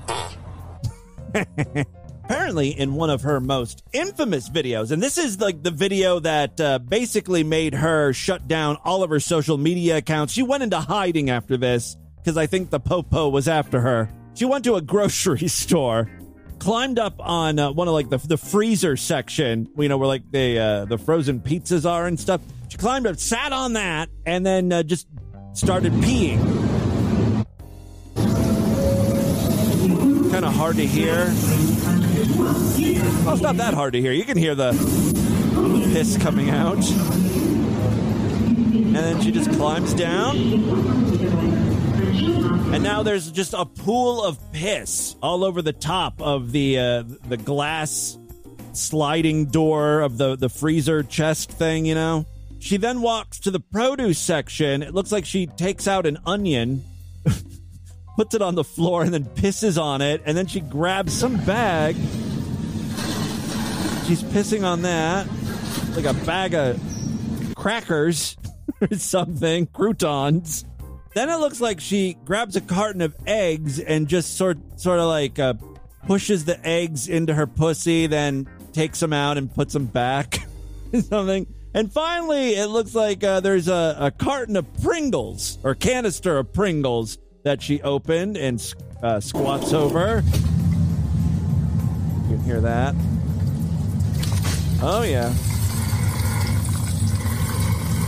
Apparently, 2.26 2.70
in 2.70 2.94
one 2.94 3.10
of 3.10 3.24
her 3.24 3.40
most 3.40 3.82
infamous 3.94 4.48
videos, 4.48 4.92
and 4.92 5.02
this 5.02 5.18
is 5.18 5.40
like 5.40 5.64
the 5.64 5.72
video 5.72 6.20
that 6.20 6.62
uh, 6.62 6.78
basically 6.78 7.44
made 7.44 7.74
her 7.74 8.14
shut 8.14 8.48
down 8.48 8.78
all 8.86 9.02
of 9.02 9.10
her 9.10 9.20
social 9.20 9.58
media 9.58 9.98
accounts. 9.98 10.34
She 10.34 10.44
went 10.44 10.62
into 10.62 10.80
hiding 10.80 11.32
after 11.32 11.58
this 11.58 11.98
because 12.26 12.38
I 12.38 12.48
think 12.48 12.72
the 12.72 12.80
popo 12.80 13.30
was 13.30 13.48
after 13.48 13.82
her. 13.82 14.10
She 14.34 14.46
went 14.46 14.64
to 14.66 14.76
a 14.76 14.82
grocery 14.82 15.48
store, 15.48 16.10
climbed 16.58 16.98
up 16.98 17.14
on 17.20 17.60
uh, 17.60 17.72
one 17.72 17.88
of 17.88 17.94
like 17.94 18.10
the 18.10 18.18
the 18.18 18.38
freezer 18.38 18.98
section, 18.98 19.70
you 19.78 19.88
know, 19.88 19.98
where 20.00 20.08
like 20.08 20.32
the 20.32 20.60
uh, 20.60 20.86
the 20.86 20.98
frozen 20.98 21.40
pizzas 21.40 21.88
are 21.88 22.08
and 22.08 22.20
stuff. 22.20 22.42
She 22.68 22.78
climbed 22.78 23.06
up, 23.06 23.18
sat 23.18 23.54
on 23.54 23.74
that, 23.74 24.10
and 24.26 24.44
then 24.44 24.74
uh, 24.74 24.82
just 24.82 25.08
started 25.54 25.94
peeing. 25.94 26.42
Kind 30.32 30.46
of 30.46 30.54
hard 30.56 30.78
to 30.78 30.86
hear. 30.88 31.32
Well, 33.24 33.34
it's 33.34 33.42
not 33.42 33.58
that 33.58 33.76
hard 33.76 33.94
to 33.94 34.02
hear. 34.02 34.12
You 34.12 34.26
can 34.26 34.38
hear 34.38 34.56
the 34.56 34.72
piss 35.94 36.18
coming 36.18 36.50
out. 36.50 36.84
And 38.96 38.96
then 38.96 39.22
she 39.22 39.32
just 39.32 39.52
climbs 39.52 39.94
down. 39.94 40.36
And 42.76 42.84
now 42.84 43.04
there's 43.04 43.32
just 43.32 43.54
a 43.54 43.64
pool 43.64 44.22
of 44.22 44.38
piss 44.52 45.16
all 45.24 45.46
over 45.46 45.62
the 45.62 45.72
top 45.72 46.22
of 46.22 46.52
the 46.52 46.78
uh, 46.78 47.04
the 47.30 47.38
glass 47.38 48.18
sliding 48.74 49.46
door 49.46 50.02
of 50.02 50.18
the, 50.18 50.36
the 50.36 50.50
freezer 50.50 51.02
chest 51.02 51.50
thing, 51.54 51.86
you 51.86 51.96
know? 51.96 52.26
She 52.60 52.76
then 52.76 53.02
walks 53.02 53.40
to 53.40 53.52
the 53.52 53.62
produce 53.62 54.20
section. 54.20 54.84
It 54.84 54.94
looks 54.94 55.14
like 55.14 55.24
she 55.24 55.48
takes 55.48 55.88
out 55.88 56.06
an 56.06 56.18
onion, 56.26 56.84
puts 58.18 58.36
it 58.36 58.42
on 58.42 58.56
the 58.56 58.66
floor, 58.66 59.04
and 59.04 59.14
then 59.14 59.24
pisses 59.24 59.82
on 59.82 60.02
it. 60.02 60.22
And 60.26 60.38
then 60.38 60.46
she 60.46 60.60
grabs 60.60 61.14
some 61.14 61.38
bag. 61.46 61.96
She's 64.06 64.22
pissing 64.22 64.66
on 64.66 64.82
that. 64.82 65.28
Like 65.96 66.04
a 66.04 66.26
bag 66.26 66.54
of 66.54 67.56
crackers 67.56 68.36
or 68.82 68.98
something, 68.98 69.68
croutons. 69.68 70.66
Then 71.16 71.30
it 71.30 71.38
looks 71.38 71.62
like 71.62 71.80
she 71.80 72.18
grabs 72.26 72.58
a 72.58 72.62
carton 72.62 73.00
of 73.00 73.16
eggs 73.26 73.80
and 73.80 74.06
just 74.06 74.36
sort 74.36 74.58
sort 74.76 75.00
of 75.00 75.06
like 75.06 75.40
uh, 75.40 75.54
pushes 76.08 76.44
the 76.44 76.60
eggs 76.68 77.08
into 77.08 77.34
her 77.34 77.48
pussy, 77.48 78.06
then 78.06 78.50
takes 78.74 79.00
them 79.00 79.14
out 79.14 79.38
and 79.38 79.52
puts 79.52 79.72
them 79.72 79.86
back, 79.86 80.46
something. 81.04 81.48
And 81.74 81.90
finally, 81.90 82.56
it 82.56 82.68
looks 82.68 82.94
like 82.94 83.24
uh, 83.24 83.40
there's 83.40 83.70
a, 83.70 83.96
a, 83.98 84.12
carton 84.12 84.58
of 84.58 84.66
Pringles 84.84 85.58
or 85.64 85.74
canister 85.74 86.38
of 86.38 86.52
Pringles 86.52 87.18
that 87.44 87.62
she 87.62 87.82
opened 87.82 88.36
and 88.36 88.62
uh, 89.02 89.22
squats 89.22 89.72
over. 89.72 90.22
You 92.24 92.36
can 92.36 92.44
hear 92.44 92.60
that. 92.60 92.94
Oh 94.82 95.04
yeah. 95.08 95.34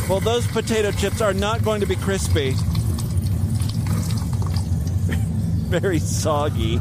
Well, 0.09 0.19
those 0.19 0.45
potato 0.47 0.91
chips 0.91 1.21
are 1.21 1.33
not 1.33 1.63
going 1.63 1.79
to 1.79 1.87
be 1.87 1.95
crispy. 1.95 2.53
Very 5.69 5.99
soggy. 5.99 6.79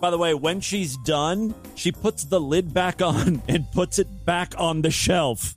By 0.00 0.08
the 0.08 0.16
way, 0.16 0.32
when 0.32 0.60
she's 0.60 0.96
done, 0.96 1.54
she 1.74 1.92
puts 1.92 2.24
the 2.24 2.40
lid 2.40 2.72
back 2.72 3.02
on 3.02 3.42
and 3.48 3.70
puts 3.72 3.98
it 3.98 4.24
back 4.24 4.54
on 4.56 4.80
the 4.80 4.90
shelf. 4.90 5.54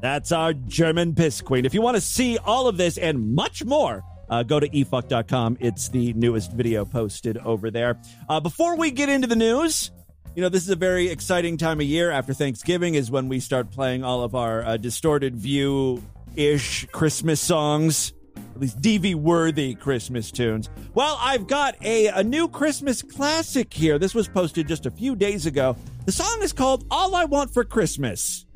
That's 0.00 0.32
our 0.32 0.54
German 0.54 1.14
piss 1.14 1.40
queen. 1.40 1.64
If 1.64 1.72
you 1.72 1.80
want 1.80 1.96
to 1.96 2.00
see 2.00 2.36
all 2.36 2.66
of 2.66 2.78
this 2.78 2.98
and 2.98 3.36
much 3.36 3.64
more, 3.64 4.02
uh, 4.28 4.42
go 4.42 4.58
to 4.58 4.68
efukt.com. 4.68 5.58
It's 5.60 5.88
the 5.88 6.12
newest 6.14 6.52
video 6.52 6.84
posted 6.84 7.38
over 7.38 7.70
there. 7.70 8.00
Uh, 8.28 8.40
before 8.40 8.76
we 8.76 8.90
get 8.90 9.08
into 9.08 9.28
the 9.28 9.36
news, 9.36 9.92
you 10.34 10.42
know, 10.42 10.48
this 10.48 10.64
is 10.64 10.70
a 10.70 10.76
very 10.76 11.10
exciting 11.10 11.56
time 11.56 11.78
of 11.78 11.86
year. 11.86 12.10
After 12.10 12.34
Thanksgiving 12.34 12.96
is 12.96 13.08
when 13.08 13.28
we 13.28 13.38
start 13.38 13.70
playing 13.70 14.02
all 14.02 14.24
of 14.24 14.34
our 14.34 14.64
uh, 14.64 14.76
distorted 14.78 15.36
view 15.36 16.02
ish 16.34 16.86
Christmas 16.90 17.40
songs, 17.40 18.12
at 18.54 18.60
least 18.60 18.80
DV 18.80 19.16
worthy 19.16 19.74
Christmas 19.74 20.30
tunes. 20.30 20.70
Well, 20.94 21.18
I've 21.20 21.46
got 21.46 21.74
a, 21.84 22.06
a 22.06 22.22
new 22.22 22.48
Christmas 22.48 23.02
classic 23.02 23.74
here. 23.74 23.98
This 23.98 24.14
was 24.14 24.28
posted 24.28 24.68
just 24.68 24.86
a 24.86 24.90
few 24.90 25.16
days 25.16 25.46
ago. 25.46 25.76
The 26.06 26.12
song 26.12 26.40
is 26.42 26.52
called 26.52 26.84
All 26.90 27.16
I 27.16 27.24
Want 27.24 27.52
for 27.52 27.64
Christmas. 27.64 28.46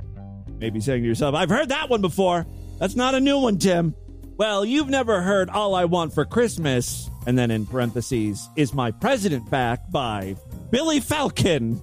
Maybe 0.59 0.79
saying 0.79 1.01
to 1.03 1.07
yourself, 1.07 1.35
I've 1.35 1.49
heard 1.49 1.69
that 1.69 1.89
one 1.89 2.01
before. 2.01 2.47
That's 2.79 2.95
not 2.95 3.13
a 3.13 3.19
new 3.19 3.39
one, 3.39 3.57
Tim. 3.57 3.93
Well, 4.37 4.63
you've 4.63 4.89
never 4.89 5.21
heard 5.21 5.49
All 5.49 5.75
I 5.75 5.83
Want 5.83 6.13
for 6.13 6.23
Christmas, 6.23 7.09
and 7.27 7.37
then 7.37 7.51
in 7.51 7.65
parentheses, 7.65 8.49
Is 8.55 8.73
My 8.73 8.91
President 8.91 9.49
Back 9.49 9.91
by 9.91 10.37
Billy 10.71 11.01
Falcon. 11.01 11.81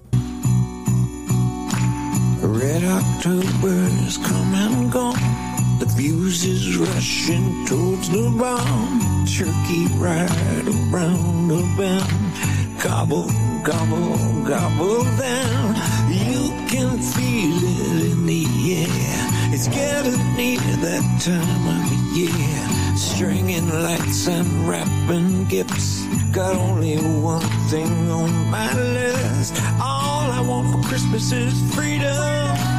Red 2.41 2.83
October's 2.83 4.17
come 4.17 4.55
and 4.55 4.91
gone. 4.91 5.36
The 5.79 5.87
fuse 5.95 6.43
is 6.43 6.75
rushing 6.77 7.65
towards 7.67 8.09
the 8.09 8.33
bomb. 8.35 9.25
Turkey 9.27 9.85
right 9.97 10.65
around 10.65 11.49
the 11.49 11.61
bend. 11.77 12.81
Gobble, 12.81 13.29
gobble, 13.63 14.17
gobble 14.43 15.03
down. 15.17 15.75
You 16.09 16.49
can 16.67 16.97
feel 16.97 17.57
it 17.61 18.11
in 18.11 18.25
the 18.25 18.45
air. 18.73 19.53
It's 19.53 19.67
getting 19.67 20.35
near 20.35 20.57
that 20.57 21.05
time 21.21 21.67
of 21.77 22.17
year. 22.17 22.97
Stringing 22.97 23.69
lights 23.69 24.27
and 24.27 24.67
wrapping 24.67 25.45
gifts. 25.45 26.05
Got 26.31 26.55
only 26.55 26.97
one 26.97 27.49
thing 27.69 28.09
on 28.09 28.31
my 28.49 28.73
list. 28.73 29.53
All 29.79 30.31
I 30.31 30.41
want 30.41 30.71
for 30.73 30.89
Christmas 30.89 31.31
is 31.31 31.53
freedom. 31.75 32.76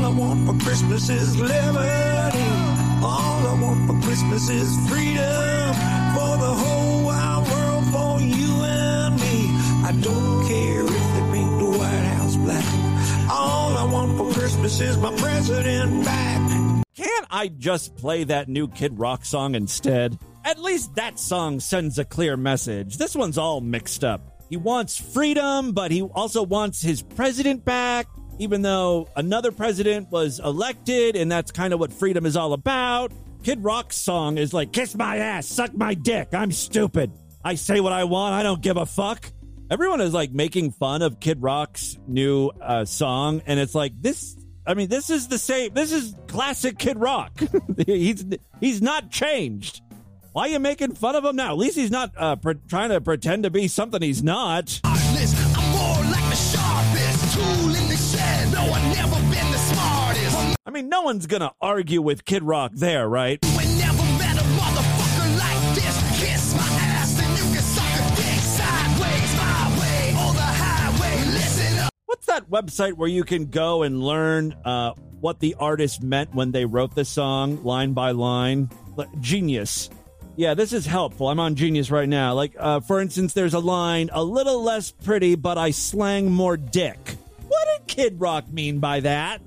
All 0.00 0.06
I 0.06 0.18
want 0.18 0.46
for 0.46 0.64
Christmas 0.64 1.10
is 1.10 1.38
liberty. 1.38 1.58
All 3.02 3.46
I 3.46 3.58
want 3.60 3.86
for 3.86 4.06
Christmas 4.06 4.48
is 4.48 4.74
freedom 4.88 5.74
for 6.14 6.38
the 6.38 6.54
whole 6.56 7.04
wide 7.04 7.46
world, 7.52 7.84
for 7.92 8.18
you 8.18 8.64
and 8.64 9.14
me. 9.16 9.50
I 9.84 9.92
don't 10.00 10.48
care 10.48 10.84
if 10.84 10.88
they 10.88 11.32
paint 11.32 11.58
the 11.58 11.78
White 11.78 12.06
House 12.16 12.36
black. 12.36 12.64
All 13.30 13.76
I 13.76 13.84
want 13.92 14.16
for 14.16 14.32
Christmas 14.32 14.80
is 14.80 14.96
my 14.96 15.14
president 15.16 16.02
back. 16.02 16.50
Can't 16.96 17.26
I 17.30 17.48
just 17.48 17.94
play 17.98 18.24
that 18.24 18.48
new 18.48 18.68
Kid 18.68 18.98
Rock 18.98 19.26
song 19.26 19.54
instead? 19.54 20.18
At 20.46 20.58
least 20.58 20.94
that 20.94 21.18
song 21.18 21.60
sends 21.60 21.98
a 21.98 22.06
clear 22.06 22.38
message. 22.38 22.96
This 22.96 23.14
one's 23.14 23.36
all 23.36 23.60
mixed 23.60 24.02
up. 24.02 24.44
He 24.48 24.56
wants 24.56 24.96
freedom, 24.96 25.72
but 25.72 25.90
he 25.90 26.00
also 26.00 26.42
wants 26.42 26.80
his 26.80 27.02
president 27.02 27.66
back 27.66 28.06
even 28.40 28.62
though 28.62 29.06
another 29.16 29.52
president 29.52 30.10
was 30.10 30.40
elected, 30.40 31.14
and 31.14 31.30
that's 31.30 31.52
kind 31.52 31.74
of 31.74 31.78
what 31.78 31.92
freedom 31.92 32.24
is 32.24 32.36
all 32.36 32.54
about. 32.54 33.12
Kid 33.42 33.62
Rock's 33.62 33.96
song 33.96 34.38
is 34.38 34.54
like, 34.54 34.72
kiss 34.72 34.94
my 34.94 35.18
ass, 35.18 35.46
suck 35.46 35.74
my 35.74 35.94
dick, 35.94 36.28
I'm 36.32 36.50
stupid. 36.50 37.12
I 37.44 37.54
say 37.54 37.80
what 37.80 37.92
I 37.92 38.04
want, 38.04 38.34
I 38.34 38.42
don't 38.42 38.62
give 38.62 38.78
a 38.78 38.86
fuck. 38.86 39.30
Everyone 39.70 40.00
is 40.00 40.14
like 40.14 40.32
making 40.32 40.72
fun 40.72 41.02
of 41.02 41.20
Kid 41.20 41.42
Rock's 41.42 41.98
new 42.06 42.48
uh, 42.60 42.86
song, 42.86 43.42
and 43.46 43.60
it's 43.60 43.74
like, 43.74 43.92
this 44.00 44.36
I 44.66 44.74
mean, 44.74 44.88
this 44.88 45.10
is 45.10 45.28
the 45.28 45.38
same. 45.38 45.74
This 45.74 45.92
is 45.92 46.14
classic 46.26 46.78
Kid 46.78 46.98
Rock. 46.98 47.38
he's 47.86 48.24
he's 48.60 48.80
not 48.80 49.10
changed. 49.10 49.82
Why 50.32 50.42
are 50.42 50.48
you 50.48 50.60
making 50.60 50.94
fun 50.94 51.16
of 51.16 51.24
him 51.24 51.36
now? 51.36 51.50
At 51.50 51.58
least 51.58 51.76
he's 51.76 51.90
not 51.90 52.12
uh, 52.16 52.36
pre- 52.36 52.54
trying 52.68 52.90
to 52.90 53.00
pretend 53.00 53.42
to 53.42 53.50
be 53.50 53.68
something 53.68 54.00
he's 54.00 54.22
not. 54.22 54.80
I 60.66 60.70
mean, 60.72 60.88
no 60.88 61.02
one's 61.02 61.26
gonna 61.26 61.52
argue 61.60 62.02
with 62.02 62.24
Kid 62.24 62.42
Rock 62.42 62.72
there, 62.74 63.08
right? 63.08 63.38
What's 72.06 72.26
that 72.26 72.50
website 72.50 72.92
where 72.94 73.08
you 73.08 73.24
can 73.24 73.46
go 73.46 73.82
and 73.82 74.02
learn 74.02 74.54
uh, 74.64 74.92
what 75.20 75.40
the 75.40 75.56
artist 75.58 76.02
meant 76.02 76.34
when 76.34 76.52
they 76.52 76.64
wrote 76.64 76.94
the 76.94 77.04
song 77.04 77.64
line 77.64 77.92
by 77.92 78.10
line? 78.12 78.70
Genius. 79.20 79.90
Yeah, 80.36 80.54
this 80.54 80.72
is 80.72 80.86
helpful. 80.86 81.28
I'm 81.28 81.40
on 81.40 81.54
Genius 81.54 81.90
right 81.90 82.08
now. 82.08 82.34
Like, 82.34 82.54
uh, 82.58 82.80
for 82.80 83.00
instance, 83.00 83.32
there's 83.32 83.54
a 83.54 83.58
line, 83.58 84.10
a 84.12 84.22
little 84.22 84.62
less 84.62 84.90
pretty, 84.90 85.34
but 85.34 85.58
I 85.58 85.70
slang 85.70 86.30
more 86.30 86.56
dick. 86.56 87.16
What 87.50 87.66
did 87.66 87.88
Kid 87.88 88.20
Rock 88.20 88.48
mean 88.48 88.78
by 88.78 89.00
that? 89.00 89.42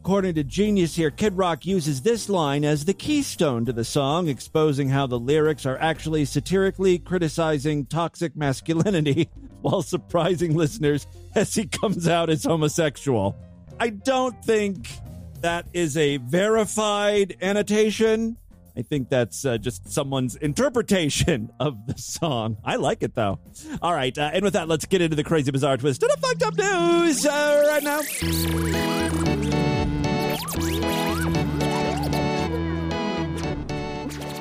According 0.00 0.36
to 0.36 0.44
Genius 0.44 0.96
here, 0.96 1.10
Kid 1.10 1.36
Rock 1.36 1.66
uses 1.66 2.00
this 2.00 2.30
line 2.30 2.64
as 2.64 2.86
the 2.86 2.94
keystone 2.94 3.66
to 3.66 3.72
the 3.74 3.84
song, 3.84 4.28
exposing 4.28 4.88
how 4.88 5.06
the 5.06 5.18
lyrics 5.18 5.66
are 5.66 5.76
actually 5.78 6.24
satirically 6.24 6.98
criticizing 6.98 7.84
toxic 7.84 8.34
masculinity 8.34 9.28
while 9.60 9.82
surprising 9.82 10.56
listeners 10.56 11.06
as 11.34 11.54
he 11.54 11.66
comes 11.66 12.08
out 12.08 12.30
as 12.30 12.44
homosexual. 12.44 13.36
I 13.78 13.90
don't 13.90 14.42
think 14.42 14.88
that 15.42 15.66
is 15.74 15.98
a 15.98 16.16
verified 16.16 17.36
annotation. 17.42 18.38
I 18.76 18.82
think 18.82 19.08
that's 19.08 19.44
uh, 19.44 19.56
just 19.58 19.92
someone's 19.92 20.34
interpretation 20.36 21.50
of 21.60 21.86
the 21.86 21.96
song. 21.96 22.56
I 22.64 22.76
like 22.76 23.02
it 23.02 23.14
though. 23.14 23.38
All 23.80 23.92
right, 23.94 24.16
uh, 24.16 24.30
and 24.32 24.42
with 24.42 24.54
that, 24.54 24.68
let's 24.68 24.84
get 24.86 25.00
into 25.00 25.16
the 25.16 25.24
crazy, 25.24 25.50
bizarre 25.50 25.76
twist 25.76 26.02
and 26.02 26.10
the 26.10 26.16
fucked 26.16 26.42
up 26.42 26.56
news 26.56 27.24
uh, 27.24 27.64
right 27.68 27.82
now. 27.82 28.00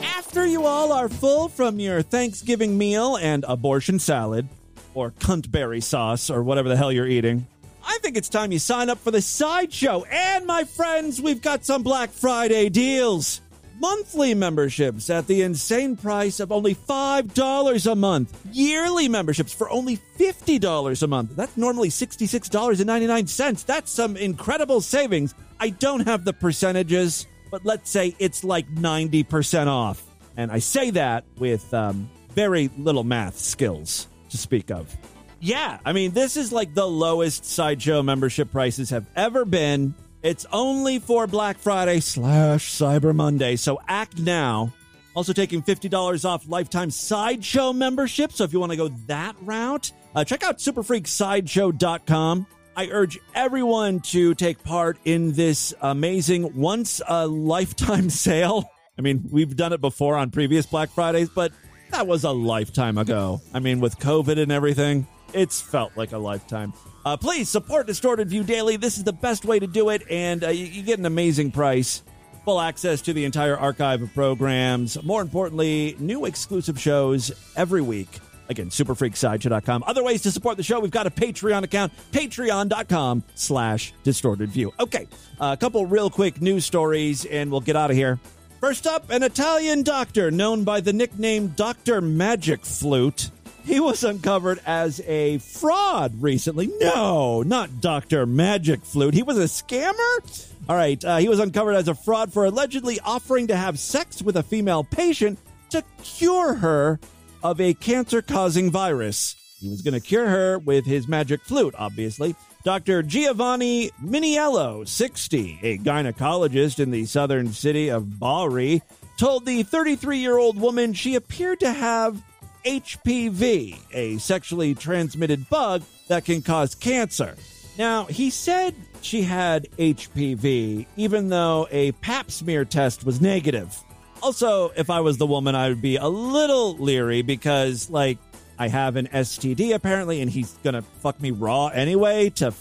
After 0.04 0.48
you 0.48 0.66
all 0.66 0.92
are 0.92 1.10
full 1.10 1.48
from 1.50 1.80
your 1.80 2.02
Thanksgiving 2.02 2.78
meal 2.78 3.18
and 3.18 3.46
abortion 3.48 4.00
salad, 4.00 4.48
or 4.96 5.12
cuntberry 5.12 5.82
sauce 5.82 6.30
or 6.30 6.44
whatever 6.44 6.70
the 6.70 6.78
hell 6.78 6.92
you're 6.92 7.08
eating. 7.08 7.48
I 7.86 7.98
think 8.02 8.16
it's 8.16 8.30
time 8.30 8.52
you 8.52 8.60
sign 8.60 8.90
up 8.90 9.00
for 9.00 9.12
the 9.12 9.22
sideshow. 9.22 10.04
And 10.04 10.46
my 10.46 10.64
friends, 10.64 11.22
we've 11.22 11.42
got 11.42 11.66
some 11.66 11.84
Black 11.84 12.12
Friday 12.12 12.70
deals. 12.70 13.42
Monthly 13.80 14.34
memberships 14.34 15.10
at 15.10 15.26
the 15.28 15.42
insane 15.42 15.98
price 15.98 16.40
of 16.40 16.52
only 16.52 16.76
$5 16.76 17.92
a 17.92 17.96
month. 17.96 18.40
Yearly 18.52 19.10
memberships 19.10 19.52
for 19.54 19.70
only 19.70 19.98
$50 20.18 21.04
a 21.04 21.08
month. 21.08 21.36
That's 21.36 21.58
normally 21.58 21.90
$66.99. 21.90 23.66
That's 23.66 23.92
some 23.92 24.16
incredible 24.16 24.80
savings. 24.82 25.34
I 25.60 25.70
don't 25.70 26.06
have 26.08 26.24
the 26.24 26.34
percentages, 26.34 27.26
but 27.50 27.66
let's 27.66 27.90
say 27.90 28.16
it's 28.20 28.44
like 28.44 28.68
90% 28.68 29.68
off. 29.68 30.04
And 30.38 30.52
I 30.52 30.60
say 30.60 30.92
that 30.92 31.24
with 31.38 31.74
um, 31.74 32.10
very 32.36 32.70
little 32.78 33.04
math 33.04 33.38
skills 33.40 34.08
to 34.30 34.38
speak 34.38 34.72
of. 34.72 34.96
Yeah, 35.40 35.80
I 35.86 35.94
mean, 35.94 36.12
this 36.12 36.38
is 36.38 36.54
like 36.54 36.74
the 36.74 36.88
lowest 36.88 37.44
sideshow 37.44 38.02
membership 38.02 38.52
prices 38.52 38.92
have 38.92 39.06
ever 39.16 39.46
been. 39.46 39.94
It's 40.24 40.46
only 40.54 41.00
for 41.00 41.28
Black 41.28 41.58
Friday 41.58 42.00
slash 42.00 42.72
Cyber 42.72 43.14
Monday, 43.14 43.58
so 43.58 43.82
act 43.90 44.20
now. 44.20 44.72
Also 45.16 45.34
taking 45.34 45.62
$50 45.62 46.24
off 46.24 46.48
lifetime 46.48 46.90
sideshow 46.92 47.74
membership, 47.74 48.32
so 48.32 48.46
if 48.46 48.54
you 48.54 48.60
want 48.62 48.72
to 48.72 48.78
go 48.78 48.88
that 49.08 49.36
route, 49.42 49.92
uh, 50.16 50.24
check 50.24 50.44
out 50.44 50.60
superfreaksideshow.com. 50.60 52.48
I 52.76 52.88
urge 52.88 53.20
everyone 53.36 54.00
to 54.00 54.34
take 54.34 54.64
part 54.64 54.98
in 55.04 55.34
this 55.34 55.74
amazing 55.82 56.58
once 56.58 57.02
a 57.06 57.28
lifetime 57.28 58.10
sale. 58.26 58.72
I 58.98 59.02
mean, 59.02 59.28
we've 59.30 59.56
done 59.58 59.74
it 59.74 59.82
before 59.82 60.16
on 60.16 60.32
previous 60.32 60.66
Black 60.66 60.90
Fridays, 60.90 61.28
but 61.28 61.52
that 61.92 62.08
was 62.08 62.24
a 62.24 62.32
lifetime 62.32 62.98
ago. 62.98 63.42
I 63.54 63.60
mean, 63.60 63.82
with 63.82 64.00
COVID 64.00 64.40
and 64.40 64.54
everything, 64.54 65.06
it's 65.34 65.62
felt 65.62 65.96
like 65.98 66.12
a 66.12 66.18
lifetime. 66.18 66.74
Uh, 67.06 67.18
please 67.18 67.50
support 67.50 67.88
Distorted 67.88 68.30
View 68.30 68.44
Daily. 68.44 68.78
This 68.78 68.98
is 68.98 69.04
the 69.04 69.14
best 69.14 69.46
way 69.46 69.60
to 69.60 69.68
do 69.68 69.90
it, 69.90 70.04
and 70.10 70.44
uh, 70.44 70.50
you, 70.50 70.66
you 70.66 70.84
get 70.84 71.00
an 71.00 71.06
amazing 71.06 71.52
price. 71.52 72.02
Full 72.46 72.60
access 72.60 73.02
to 73.04 73.14
the 73.14 73.26
entire 73.26 73.58
archive 73.58 74.02
of 74.02 74.14
programs. 74.14 75.02
More 75.04 75.22
importantly, 75.22 75.96
new 76.00 76.26
exclusive 76.26 76.80
shows 76.80 77.32
every 77.56 77.82
week. 77.82 78.20
Again, 78.50 78.70
superfreaksideshow.com. 78.70 79.84
Other 79.88 80.04
ways 80.04 80.22
to 80.24 80.32
support 80.32 80.58
the 80.58 80.64
show, 80.64 80.80
we've 80.80 80.92
got 80.92 81.08
a 81.08 81.12
Patreon 81.12 81.64
account, 81.64 81.94
patreon.com 82.12 83.24
slash 83.36 83.94
distorted 84.04 84.50
view. 84.50 84.74
Okay, 84.80 85.08
a 85.40 85.56
couple 85.56 85.86
real 85.86 86.10
quick 86.10 86.42
news 86.42 86.66
stories, 86.66 87.24
and 87.26 87.50
we'll 87.50 87.62
get 87.62 87.76
out 87.76 87.90
of 87.90 87.96
here. 87.96 88.20
First 88.60 88.88
up, 88.88 89.10
an 89.10 89.24
Italian 89.24 89.84
doctor 89.84 90.32
known 90.32 90.64
by 90.64 90.82
the 90.82 90.94
nickname 90.94 91.50
Dr. 91.50 92.02
Magic 92.02 92.66
Flute. 92.66 93.30
He 93.64 93.80
was 93.80 94.04
uncovered 94.04 94.60
as 94.66 95.00
a 95.02 95.38
fraud 95.38 96.22
recently. 96.22 96.70
No, 96.80 97.44
not 97.44 97.82
Dr. 97.82 98.26
Magic 98.26 98.82
Flute. 98.84 99.14
He 99.14 99.24
was 99.24 99.38
a 99.38 99.44
scammer? 99.44 100.50
All 100.68 100.76
right, 100.76 101.04
uh, 101.04 101.18
he 101.18 101.30
was 101.30 101.40
uncovered 101.40 101.76
as 101.76 101.88
a 101.88 101.96
fraud 101.96 102.32
for 102.32 102.46
allegedly 102.46 103.00
offering 103.04 103.48
to 103.48 103.56
have 103.56 103.80
sex 103.80 104.22
with 104.22 104.38
a 104.38 104.44
female 104.44 104.84
patient 104.84 105.40
to 105.70 105.84
cure 106.04 106.56
her 106.56 107.00
of 107.42 107.60
a 107.60 107.74
cancer 107.74 108.22
causing 108.22 108.70
virus. 108.70 109.36
He 109.60 109.70
was 109.70 109.82
going 109.82 109.94
to 109.94 110.00
cure 110.00 110.28
her 110.28 110.60
with 110.60 110.86
his 110.86 111.08
magic 111.08 111.42
flute, 111.42 111.76
obviously. 111.78 112.36
Dr. 112.64 113.02
Giovanni 113.04 113.92
Miniello, 114.02 114.88
60, 114.88 115.60
a 115.64 115.78
gynecologist 115.80 116.80
in 116.80 116.92
the 116.92 117.06
southern 117.06 117.52
city 117.52 117.90
of 117.90 118.20
Bari, 118.20 118.82
told 119.18 119.46
the 119.46 119.64
33 119.64 120.18
year 120.20 120.38
old 120.38 120.60
woman 120.60 120.94
she 120.94 121.16
appeared 121.16 121.60
to 121.62 121.72
have 121.72 122.22
HPV, 122.66 123.78
a 123.94 124.18
sexually 124.18 124.74
transmitted 124.76 125.50
bug 125.50 125.84
that 126.08 126.26
can 126.26 126.42
cause 126.42 126.76
cancer. 126.76 127.36
Now, 127.78 128.06
he 128.06 128.30
said 128.30 128.76
she 129.02 129.24
had 129.24 129.68
HPV, 129.78 130.86
even 130.96 131.30
though 131.30 131.68
a 131.72 131.92
pap 131.94 132.32
smear 132.32 132.66
test 132.66 133.06
was 133.06 133.20
negative. 133.20 133.76
Also, 134.22 134.70
if 134.78 134.90
I 134.90 135.02
was 135.02 135.18
the 135.18 135.26
woman, 135.26 135.56
I 135.56 135.70
would 135.70 135.82
be 135.82 135.98
a 135.98 136.08
little 136.08 136.78
leery 136.78 137.22
because, 137.22 137.90
like, 137.90 138.18
I 138.58 138.68
have 138.68 138.96
an 138.96 139.08
STD 139.08 139.74
apparently, 139.74 140.22
and 140.22 140.32
he's 140.32 140.52
gonna 140.64 140.82
fuck 140.82 141.20
me 141.20 141.32
raw 141.32 141.68
anyway 141.68 142.30
to 142.32 142.52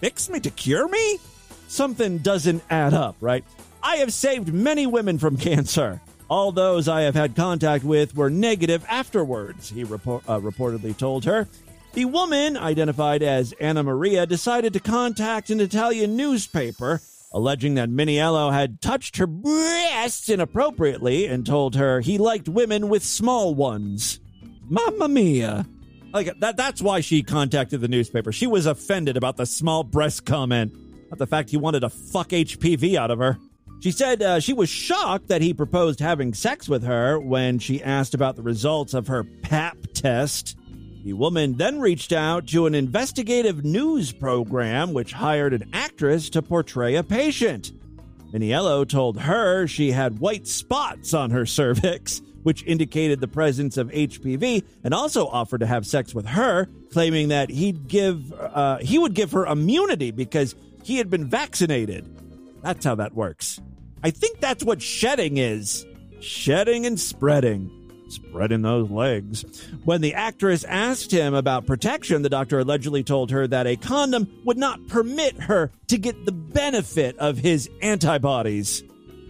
fix 0.00 0.28
me, 0.28 0.40
to 0.40 0.50
cure 0.50 0.88
me? 0.88 1.18
Something 1.68 2.18
doesn't 2.18 2.62
add 2.70 2.94
up, 2.94 3.16
right? 3.20 3.44
I 3.82 3.96
have 3.96 4.12
saved 4.12 4.52
many 4.52 4.86
women 4.86 5.18
from 5.18 5.36
cancer. 5.36 6.00
All 6.34 6.50
those 6.50 6.88
I 6.88 7.02
have 7.02 7.14
had 7.14 7.36
contact 7.36 7.84
with 7.84 8.16
were 8.16 8.28
negative 8.28 8.84
afterwards, 8.88 9.70
he 9.70 9.84
report, 9.84 10.24
uh, 10.26 10.40
reportedly 10.40 10.96
told 10.96 11.24
her. 11.26 11.46
The 11.92 12.06
woman, 12.06 12.56
identified 12.56 13.22
as 13.22 13.54
Anna 13.60 13.84
Maria, 13.84 14.26
decided 14.26 14.72
to 14.72 14.80
contact 14.80 15.50
an 15.50 15.60
Italian 15.60 16.16
newspaper, 16.16 17.00
alleging 17.32 17.76
that 17.76 17.88
Miniello 17.88 18.52
had 18.52 18.80
touched 18.80 19.18
her 19.18 19.28
breasts 19.28 20.28
inappropriately 20.28 21.26
and 21.26 21.46
told 21.46 21.76
her 21.76 22.00
he 22.00 22.18
liked 22.18 22.48
women 22.48 22.88
with 22.88 23.04
small 23.04 23.54
ones. 23.54 24.18
Mamma 24.68 25.06
mia. 25.06 25.66
Like 26.12 26.40
that 26.40 26.56
that's 26.56 26.82
why 26.82 26.98
she 26.98 27.22
contacted 27.22 27.80
the 27.80 27.86
newspaper. 27.86 28.32
She 28.32 28.48
was 28.48 28.66
offended 28.66 29.16
about 29.16 29.36
the 29.36 29.46
small 29.46 29.84
breast 29.84 30.26
comment, 30.26 30.74
not 31.10 31.18
the 31.20 31.28
fact 31.28 31.50
he 31.50 31.58
wanted 31.58 31.80
to 31.80 31.90
fuck 31.90 32.30
HPV 32.30 32.96
out 32.96 33.12
of 33.12 33.20
her. 33.20 33.38
She 33.80 33.90
said 33.90 34.22
uh, 34.22 34.40
she 34.40 34.52
was 34.52 34.68
shocked 34.68 35.28
that 35.28 35.42
he 35.42 35.52
proposed 35.52 36.00
having 36.00 36.32
sex 36.32 36.68
with 36.68 36.84
her 36.84 37.20
when 37.20 37.58
she 37.58 37.82
asked 37.82 38.14
about 38.14 38.36
the 38.36 38.42
results 38.42 38.94
of 38.94 39.08
her 39.08 39.24
PAP 39.42 39.76
test. 39.92 40.56
The 41.04 41.12
woman 41.12 41.58
then 41.58 41.80
reached 41.80 42.12
out 42.12 42.46
to 42.48 42.64
an 42.64 42.74
investigative 42.74 43.62
news 43.62 44.10
program 44.10 44.94
which 44.94 45.12
hired 45.12 45.52
an 45.52 45.68
actress 45.74 46.30
to 46.30 46.40
portray 46.40 46.94
a 46.94 47.02
patient. 47.02 47.72
Miniello 48.32 48.88
told 48.88 49.20
her 49.20 49.66
she 49.66 49.92
had 49.92 50.18
white 50.18 50.46
spots 50.48 51.12
on 51.12 51.30
her 51.30 51.44
cervix, 51.46 52.22
which 52.42 52.64
indicated 52.64 53.20
the 53.20 53.28
presence 53.28 53.76
of 53.76 53.88
HPV, 53.88 54.64
and 54.82 54.94
also 54.94 55.26
offered 55.26 55.60
to 55.60 55.66
have 55.66 55.86
sex 55.86 56.14
with 56.14 56.26
her, 56.26 56.68
claiming 56.90 57.28
that 57.28 57.50
he'd 57.50 57.86
give 57.86 58.32
uh, 58.32 58.78
he 58.78 58.98
would 58.98 59.14
give 59.14 59.32
her 59.32 59.46
immunity 59.46 60.10
because 60.10 60.54
he 60.82 60.96
had 60.96 61.10
been 61.10 61.26
vaccinated. 61.26 62.04
That's 62.64 62.84
how 62.84 62.94
that 62.94 63.14
works. 63.14 63.60
I 64.02 64.10
think 64.10 64.40
that's 64.40 64.64
what 64.64 64.80
shedding 64.80 65.36
is 65.36 65.86
shedding 66.20 66.86
and 66.86 66.98
spreading. 66.98 67.70
Spreading 68.08 68.62
those 68.62 68.90
legs. 68.90 69.44
When 69.84 70.00
the 70.00 70.14
actress 70.14 70.64
asked 70.64 71.10
him 71.10 71.34
about 71.34 71.66
protection, 71.66 72.22
the 72.22 72.28
doctor 72.30 72.58
allegedly 72.58 73.02
told 73.02 73.30
her 73.30 73.46
that 73.46 73.66
a 73.66 73.76
condom 73.76 74.28
would 74.44 74.56
not 74.56 74.86
permit 74.88 75.38
her 75.42 75.70
to 75.88 75.98
get 75.98 76.24
the 76.24 76.32
benefit 76.32 77.18
of 77.18 77.38
his 77.38 77.68
antibodies. 77.82 78.82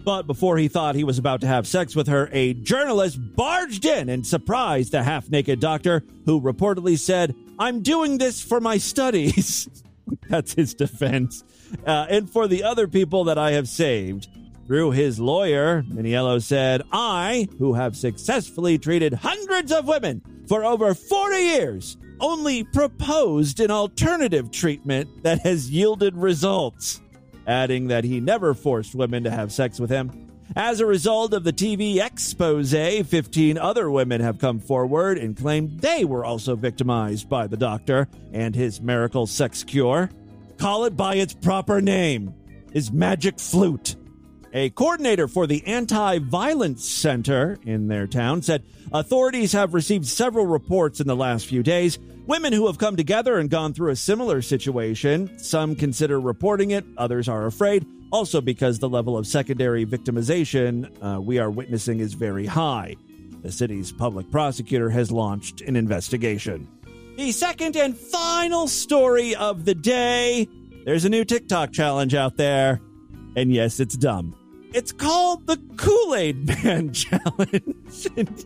But 0.05 0.27
before 0.27 0.57
he 0.57 0.67
thought 0.67 0.95
he 0.95 1.03
was 1.03 1.17
about 1.17 1.41
to 1.41 1.47
have 1.47 1.67
sex 1.67 1.95
with 1.95 2.07
her, 2.07 2.29
a 2.31 2.53
journalist 2.53 3.17
barged 3.35 3.85
in 3.85 4.07
and 4.07 4.25
surprised 4.25 4.91
the 4.91 5.03
half 5.03 5.29
naked 5.29 5.59
doctor, 5.59 6.03
who 6.25 6.39
reportedly 6.39 6.97
said, 6.97 7.35
I'm 7.59 7.81
doing 7.81 8.17
this 8.17 8.41
for 8.41 8.61
my 8.61 8.77
studies. 8.77 9.67
That's 10.29 10.53
his 10.53 10.73
defense. 10.73 11.43
Uh, 11.85 12.05
and 12.09 12.29
for 12.29 12.47
the 12.47 12.63
other 12.63 12.87
people 12.87 13.23
that 13.25 13.37
I 13.37 13.51
have 13.51 13.67
saved. 13.67 14.27
Through 14.67 14.91
his 14.91 15.19
lawyer, 15.19 15.83
Miniello 15.83 16.41
said, 16.41 16.81
I, 16.91 17.47
who 17.59 17.73
have 17.73 17.95
successfully 17.95 18.79
treated 18.79 19.13
hundreds 19.13 19.71
of 19.71 19.87
women 19.87 20.23
for 20.47 20.65
over 20.65 20.95
40 20.95 21.37
years, 21.37 21.97
only 22.19 22.63
proposed 22.63 23.59
an 23.59 23.69
alternative 23.69 24.49
treatment 24.49 25.23
that 25.23 25.41
has 25.41 25.69
yielded 25.69 26.15
results, 26.15 26.99
adding 27.45 27.87
that 27.87 28.05
he 28.05 28.19
never 28.19 28.55
forced 28.55 28.95
women 28.95 29.23
to 29.23 29.31
have 29.31 29.51
sex 29.51 29.79
with 29.79 29.91
him. 29.91 30.25
As 30.55 30.79
a 30.79 30.85
result 30.85 31.33
of 31.33 31.43
the 31.43 31.53
TV 31.53 31.97
expose, 31.97 32.71
15 32.71 33.57
other 33.57 33.91
women 33.91 34.21
have 34.21 34.39
come 34.39 34.59
forward 34.59 35.17
and 35.17 35.35
claimed 35.35 35.79
they 35.79 36.05
were 36.05 36.23
also 36.23 36.55
victimized 36.55 37.27
by 37.27 37.47
the 37.47 37.57
doctor 37.57 38.07
and 38.31 38.55
his 38.55 38.81
miracle 38.81 39.27
sex 39.27 39.63
cure. 39.63 40.09
Call 40.57 40.85
it 40.85 40.95
by 40.95 41.15
its 41.15 41.33
proper 41.33 41.81
name 41.81 42.33
is 42.71 42.91
magic 42.91 43.39
flute. 43.39 43.95
A 44.53 44.69
coordinator 44.69 45.27
for 45.27 45.47
the 45.47 45.65
Anti 45.67 46.19
Violence 46.19 46.87
Center 46.87 47.59
in 47.65 47.87
their 47.87 48.07
town 48.07 48.41
said 48.41 48.63
authorities 48.93 49.51
have 49.51 49.73
received 49.73 50.05
several 50.05 50.45
reports 50.45 51.01
in 51.01 51.07
the 51.07 51.15
last 51.15 51.45
few 51.45 51.61
days. 51.61 51.99
Women 52.25 52.53
who 52.53 52.67
have 52.67 52.77
come 52.77 52.95
together 52.95 53.37
and 53.37 53.49
gone 53.49 53.73
through 53.73 53.91
a 53.91 53.95
similar 53.97 54.41
situation. 54.41 55.37
Some 55.37 55.75
consider 55.75 56.19
reporting 56.19 56.71
it, 56.71 56.85
others 56.97 57.27
are 57.27 57.45
afraid, 57.45 57.85
also 58.11 58.39
because 58.39 58.79
the 58.79 58.89
level 58.89 59.17
of 59.17 59.27
secondary 59.27 59.85
victimization 59.85 60.89
uh, 61.03 61.19
we 61.19 61.37
are 61.37 61.51
witnessing 61.51 61.99
is 61.99 62.13
very 62.13 62.45
high. 62.45 62.95
The 63.43 63.51
city's 63.51 63.91
public 63.91 64.31
prosecutor 64.31 64.89
has 64.89 65.11
launched 65.11 65.61
an 65.61 65.75
investigation. 65.75 66.67
The 67.15 67.31
second 67.31 67.75
and 67.75 67.97
final 67.97 68.67
story 68.67 69.35
of 69.35 69.65
the 69.65 69.75
day 69.75 70.47
there's 70.85 71.03
a 71.03 71.09
new 71.09 71.25
TikTok 71.25 71.71
challenge 71.71 72.13
out 72.13 72.37
there. 72.37 72.79
And 73.35 73.51
yes, 73.51 73.79
it's 73.79 73.97
dumb. 73.97 74.35
It's 74.73 74.91
called 74.91 75.47
the 75.47 75.57
Kool 75.77 76.15
Aid 76.15 76.47
Man 76.63 76.93
Challenge. 76.93 78.07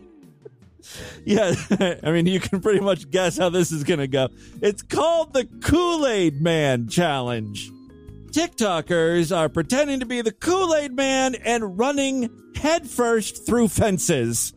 Yeah, 1.24 1.54
I 2.02 2.10
mean, 2.10 2.26
you 2.26 2.40
can 2.40 2.60
pretty 2.60 2.80
much 2.80 3.10
guess 3.10 3.38
how 3.38 3.48
this 3.48 3.70
is 3.70 3.84
going 3.84 4.00
to 4.00 4.08
go. 4.08 4.28
It's 4.60 4.82
called 4.82 5.34
the 5.34 5.44
Kool 5.62 6.06
Aid 6.06 6.40
Man 6.40 6.88
Challenge. 6.88 7.70
TikTokers 8.32 9.36
are 9.36 9.48
pretending 9.48 10.00
to 10.00 10.06
be 10.06 10.22
the 10.22 10.32
Kool 10.32 10.74
Aid 10.74 10.92
Man 10.96 11.36
and 11.36 11.78
running 11.78 12.30
headfirst 12.56 13.46
through 13.46 13.68
fences. 13.68 14.52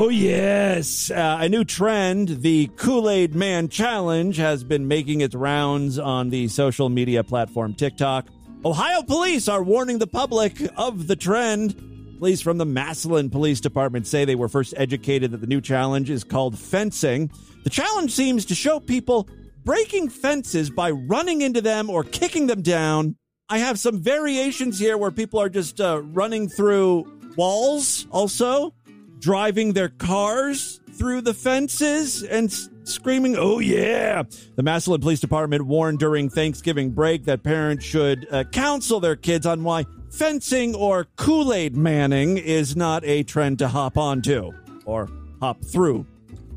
Oh, 0.00 0.10
yes. 0.10 1.10
Uh, 1.10 1.38
a 1.40 1.48
new 1.48 1.64
trend, 1.64 2.28
the 2.28 2.68
Kool 2.76 3.10
Aid 3.10 3.34
Man 3.34 3.68
Challenge, 3.68 4.36
has 4.36 4.62
been 4.62 4.86
making 4.86 5.22
its 5.22 5.34
rounds 5.34 5.98
on 5.98 6.30
the 6.30 6.46
social 6.46 6.88
media 6.88 7.24
platform 7.24 7.74
TikTok. 7.74 8.28
Ohio 8.64 9.02
police 9.02 9.48
are 9.48 9.60
warning 9.60 9.98
the 9.98 10.06
public 10.06 10.54
of 10.76 11.08
the 11.08 11.16
trend. 11.16 11.74
Police 12.20 12.40
from 12.40 12.58
the 12.58 12.64
Massillon 12.64 13.28
Police 13.28 13.60
Department 13.60 14.06
say 14.06 14.24
they 14.24 14.36
were 14.36 14.48
first 14.48 14.72
educated 14.76 15.32
that 15.32 15.40
the 15.40 15.48
new 15.48 15.60
challenge 15.60 16.10
is 16.10 16.22
called 16.22 16.56
fencing. 16.56 17.28
The 17.64 17.70
challenge 17.70 18.12
seems 18.12 18.44
to 18.44 18.54
show 18.54 18.78
people 18.78 19.28
breaking 19.64 20.10
fences 20.10 20.70
by 20.70 20.92
running 20.92 21.40
into 21.40 21.60
them 21.60 21.90
or 21.90 22.04
kicking 22.04 22.46
them 22.46 22.62
down. 22.62 23.16
I 23.48 23.58
have 23.58 23.80
some 23.80 24.00
variations 24.00 24.78
here 24.78 24.96
where 24.96 25.10
people 25.10 25.40
are 25.40 25.48
just 25.48 25.80
uh, 25.80 26.00
running 26.02 26.48
through 26.48 27.34
walls, 27.36 28.06
also 28.12 28.74
driving 29.18 29.72
their 29.72 29.88
cars 29.88 30.80
through 30.92 31.20
the 31.22 31.34
fences 31.34 32.22
and 32.22 32.52
screaming, 32.84 33.36
Oh, 33.38 33.58
yeah. 33.58 34.22
The 34.56 34.62
Massillon 34.62 35.00
Police 35.00 35.20
Department 35.20 35.66
warned 35.66 35.98
during 35.98 36.28
Thanksgiving 36.28 36.90
break 36.90 37.24
that 37.24 37.42
parents 37.42 37.84
should 37.84 38.26
uh, 38.30 38.44
counsel 38.44 39.00
their 39.00 39.16
kids 39.16 39.46
on 39.46 39.62
why 39.62 39.84
fencing 40.10 40.74
or 40.74 41.06
Kool 41.16 41.52
Aid 41.52 41.76
manning 41.76 42.38
is 42.38 42.74
not 42.76 43.04
a 43.04 43.22
trend 43.22 43.58
to 43.60 43.68
hop 43.68 43.96
onto 43.96 44.52
or 44.84 45.08
hop 45.40 45.62
through. 45.64 46.06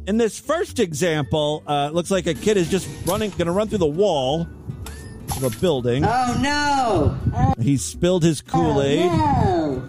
In 0.08 0.18
this 0.18 0.40
first 0.40 0.80
example, 0.80 1.64
uh, 1.68 1.88
it 1.92 1.94
looks 1.94 2.10
like 2.10 2.26
a 2.26 2.34
kid 2.34 2.58
is 2.58 2.70
just 2.70 2.88
running, 3.06 3.30
going 3.32 3.46
to 3.46 3.52
run 3.52 3.68
through 3.68 3.78
the 3.80 3.86
wall 3.86 4.48
of 5.38 5.44
a 5.44 5.50
building. 5.60 6.04
Oh 6.06 6.40
no! 6.42 7.54
He 7.62 7.78
spilled 7.78 8.24
his 8.24 8.42
Kool 8.42 8.82
Aid. 8.82 9.06
No! 9.06 9.88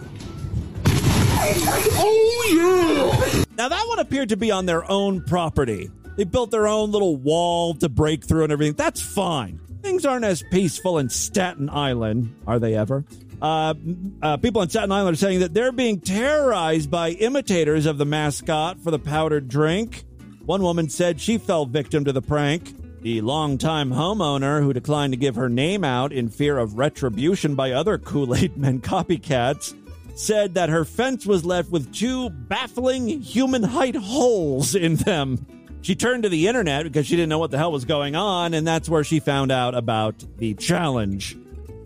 Oh, 1.45 3.25
yeah! 3.35 3.45
Now, 3.57 3.69
that 3.69 3.89
one 3.89 3.99
appeared 3.99 4.29
to 4.31 4.37
be 4.37 4.51
on 4.51 4.67
their 4.67 4.89
own 4.91 5.23
property. 5.23 5.91
They 6.17 6.25
built 6.25 6.51
their 6.51 6.67
own 6.67 6.91
little 6.93 7.17
wall 7.17 7.75
to 7.75 7.89
break 7.89 8.25
through 8.25 8.45
and 8.45 8.53
everything. 8.53 8.75
That's 8.75 9.01
fine. 9.01 9.61
Things 9.83 10.07
aren't 10.07 10.25
as 10.25 10.43
peaceful 10.51 10.99
in 10.99 11.09
Staten 11.09 11.69
Island, 11.69 12.35
are 12.47 12.59
they 12.59 12.75
ever? 12.77 13.05
Uh, 13.41 13.75
uh, 14.23 14.37
people 14.37 14.63
in 14.63 14.69
Staten 14.69 14.93
Island 14.93 15.15
are 15.15 15.19
saying 15.19 15.41
that 15.41 15.53
they're 15.53 15.73
being 15.73 16.01
terrorized 16.01 16.91
by 16.91 17.11
imitators 17.11 17.87
of 17.87 17.99
the 17.99 18.05
mascot 18.05 18.79
for 18.79 18.93
the 18.93 19.01
powdered 19.01 19.49
drink. 19.49 20.05
One 20.45 20.63
woman 20.63 20.89
said 20.89 21.21
she 21.21 21.39
fell 21.39 21.67
victim 21.67 22.05
to 22.05 22.13
the 22.13 22.23
prank. 22.23 22.73
The 23.03 23.21
longtime 23.21 23.91
homeowner, 23.91 24.63
who 24.63 24.73
declined 24.73 25.13
to 25.13 25.17
give 25.17 25.35
her 25.35 25.49
name 25.49 25.83
out 25.83 26.13
in 26.13 26.29
fear 26.29 26.57
of 26.57 26.79
retribution 26.79 27.57
by 27.57 27.73
other 27.73 27.99
Kool 27.99 28.33
Aid 28.37 28.57
Men 28.57 28.81
copycats, 28.81 29.75
said 30.15 30.55
that 30.55 30.69
her 30.69 30.85
fence 30.85 31.27
was 31.27 31.45
left 31.45 31.71
with 31.71 31.95
two 31.95 32.31
baffling 32.31 33.09
human 33.21 33.63
height 33.63 33.97
holes 33.97 34.75
in 34.75 34.97
them. 34.97 35.47
She 35.83 35.97
turned 35.97 36.23
to 36.23 36.29
the 36.29 36.47
internet 36.47 36.85
because 36.85 37.07
she 37.07 37.17
didn't 37.17 37.29
know 37.29 37.39
what 37.39 37.51
the 37.51 37.59
hell 37.59 37.73
was 37.73 37.85
going 37.85 38.15
on, 38.15 38.55
and 38.55 38.67
that's 38.67 38.89
where 38.89 39.03
she 39.03 39.19
found 39.19 39.51
out 39.51 39.75
about 39.75 40.25
the 40.39 40.55
challenge. 40.55 41.37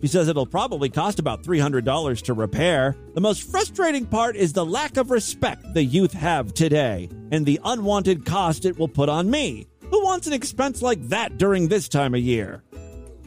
She 0.01 0.07
says 0.07 0.27
it'll 0.27 0.45
probably 0.45 0.89
cost 0.89 1.17
about 1.17 1.43
$300 1.43 2.21
to 2.23 2.33
repair. 2.33 2.95
The 3.15 3.21
most 3.21 3.49
frustrating 3.49 4.05
part 4.05 4.35
is 4.35 4.53
the 4.53 4.65
lack 4.65 4.97
of 4.97 5.09
respect 5.09 5.73
the 5.73 5.83
youth 5.83 6.13
have 6.13 6.53
today 6.53 7.09
and 7.31 7.45
the 7.45 7.59
unwanted 7.63 8.25
cost 8.25 8.65
it 8.65 8.77
will 8.77 8.87
put 8.87 9.09
on 9.09 9.29
me. 9.29 9.67
Who 9.89 10.03
wants 10.03 10.27
an 10.27 10.33
expense 10.33 10.81
like 10.81 11.01
that 11.09 11.37
during 11.37 11.67
this 11.67 11.89
time 11.89 12.13
of 12.13 12.21
year? 12.21 12.63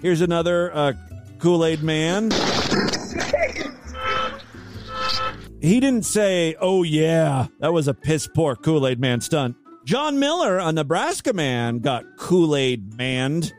Here's 0.01 0.21
another 0.21 0.75
uh, 0.75 0.93
Kool 1.39 1.65
Aid 1.65 1.83
man. 1.83 2.31
He 5.61 5.79
didn't 5.79 6.07
say, 6.07 6.57
oh, 6.59 6.83
yeah, 6.83 7.49
that 7.59 7.73
was 7.73 7.87
a 7.87 7.95
piss 7.95 8.27
poor 8.27 8.57
Kool 8.57 8.87
Aid 8.87 8.99
man 8.99 9.21
stunt. 9.21 9.57
John 9.85 10.19
Miller, 10.19 10.59
a 10.59 10.73
Nebraska 10.73 11.33
man, 11.33 11.81
got 11.81 12.05
Kool 12.17 12.57
Aid 12.57 12.97
manned. 12.97 13.53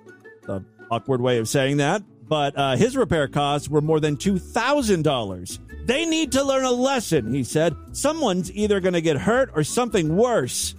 The 0.44 0.66
awkward 0.90 1.22
way 1.22 1.38
of 1.38 1.48
saying 1.48 1.78
that. 1.78 2.04
But 2.28 2.58
uh, 2.58 2.76
his 2.76 2.98
repair 2.98 3.28
costs 3.28 3.70
were 3.70 3.82
more 3.82 4.00
than 4.00 4.18
$2,000. 4.18 5.86
They 5.86 6.06
need 6.06 6.32
to 6.32 6.44
learn 6.44 6.64
a 6.64 6.72
lesson, 6.72 7.34
he 7.34 7.44
said. 7.44 7.76
Someone's 7.92 8.52
either 8.54 8.80
going 8.80 8.94
to 8.94 9.02
get 9.02 9.18
hurt 9.18 9.52
or 9.54 9.64
something 9.64 10.16
worse. 10.16 10.74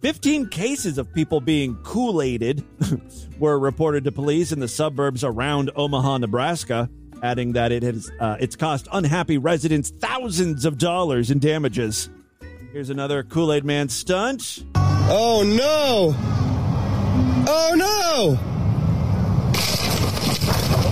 15 0.00 0.48
cases 0.48 0.98
of 0.98 1.12
people 1.12 1.40
being 1.40 1.76
Kool 1.82 2.22
Aided 2.22 2.64
were 3.38 3.58
reported 3.58 4.04
to 4.04 4.12
police 4.12 4.52
in 4.52 4.60
the 4.60 4.68
suburbs 4.68 5.22
around 5.22 5.70
Omaha, 5.76 6.18
Nebraska, 6.18 6.88
adding 7.22 7.52
that 7.52 7.72
it 7.72 7.82
has 7.82 8.10
uh, 8.20 8.36
it's 8.40 8.56
cost 8.56 8.88
unhappy 8.92 9.38
residents 9.38 9.90
thousands 9.90 10.64
of 10.64 10.76
dollars 10.76 11.30
in 11.30 11.38
damages. 11.38 12.10
Here's 12.72 12.90
another 12.90 13.22
Kool 13.22 13.52
Aid 13.52 13.64
Man 13.64 13.88
stunt. 13.88 14.64
Oh 14.74 15.42
no! 15.44 16.14
Oh 17.48 17.74
no! 17.76 18.38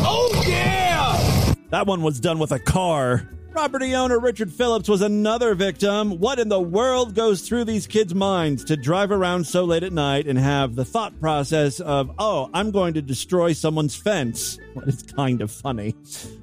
Oh 0.03 0.45
yeah! 0.47 1.55
That 1.71 1.87
one 1.87 2.03
was 2.03 2.21
done 2.21 2.39
with 2.39 2.53
a 2.53 2.59
car. 2.59 3.29
Property 3.53 3.97
owner 3.97 4.21
Richard 4.21 4.53
Phillips 4.53 4.89
was 4.89 5.03
another 5.03 5.57
victim. 5.57 6.21
What 6.21 6.39
in 6.39 6.49
the 6.49 6.61
world 6.61 7.17
goes 7.17 7.43
through 7.43 7.65
these 7.65 7.89
kids' 7.89 8.15
minds 8.15 8.63
to 8.65 8.77
drive 8.77 9.11
around 9.11 9.45
so 9.45 9.65
late 9.65 9.83
at 9.83 9.93
night 9.93 10.29
and 10.29 10.39
have 10.39 10.77
the 10.77 10.85
thought 10.85 11.19
process 11.21 11.81
of, 11.81 12.13
oh, 12.21 12.49
I'm 12.55 12.71
going 12.71 12.95
to 12.95 13.03
destroy 13.03 13.53
someone's 13.53 13.97
fence? 13.97 14.59
Well, 14.73 14.89
it's 14.89 15.03
kind 15.03 15.43
of 15.43 15.51
funny. 15.51 15.97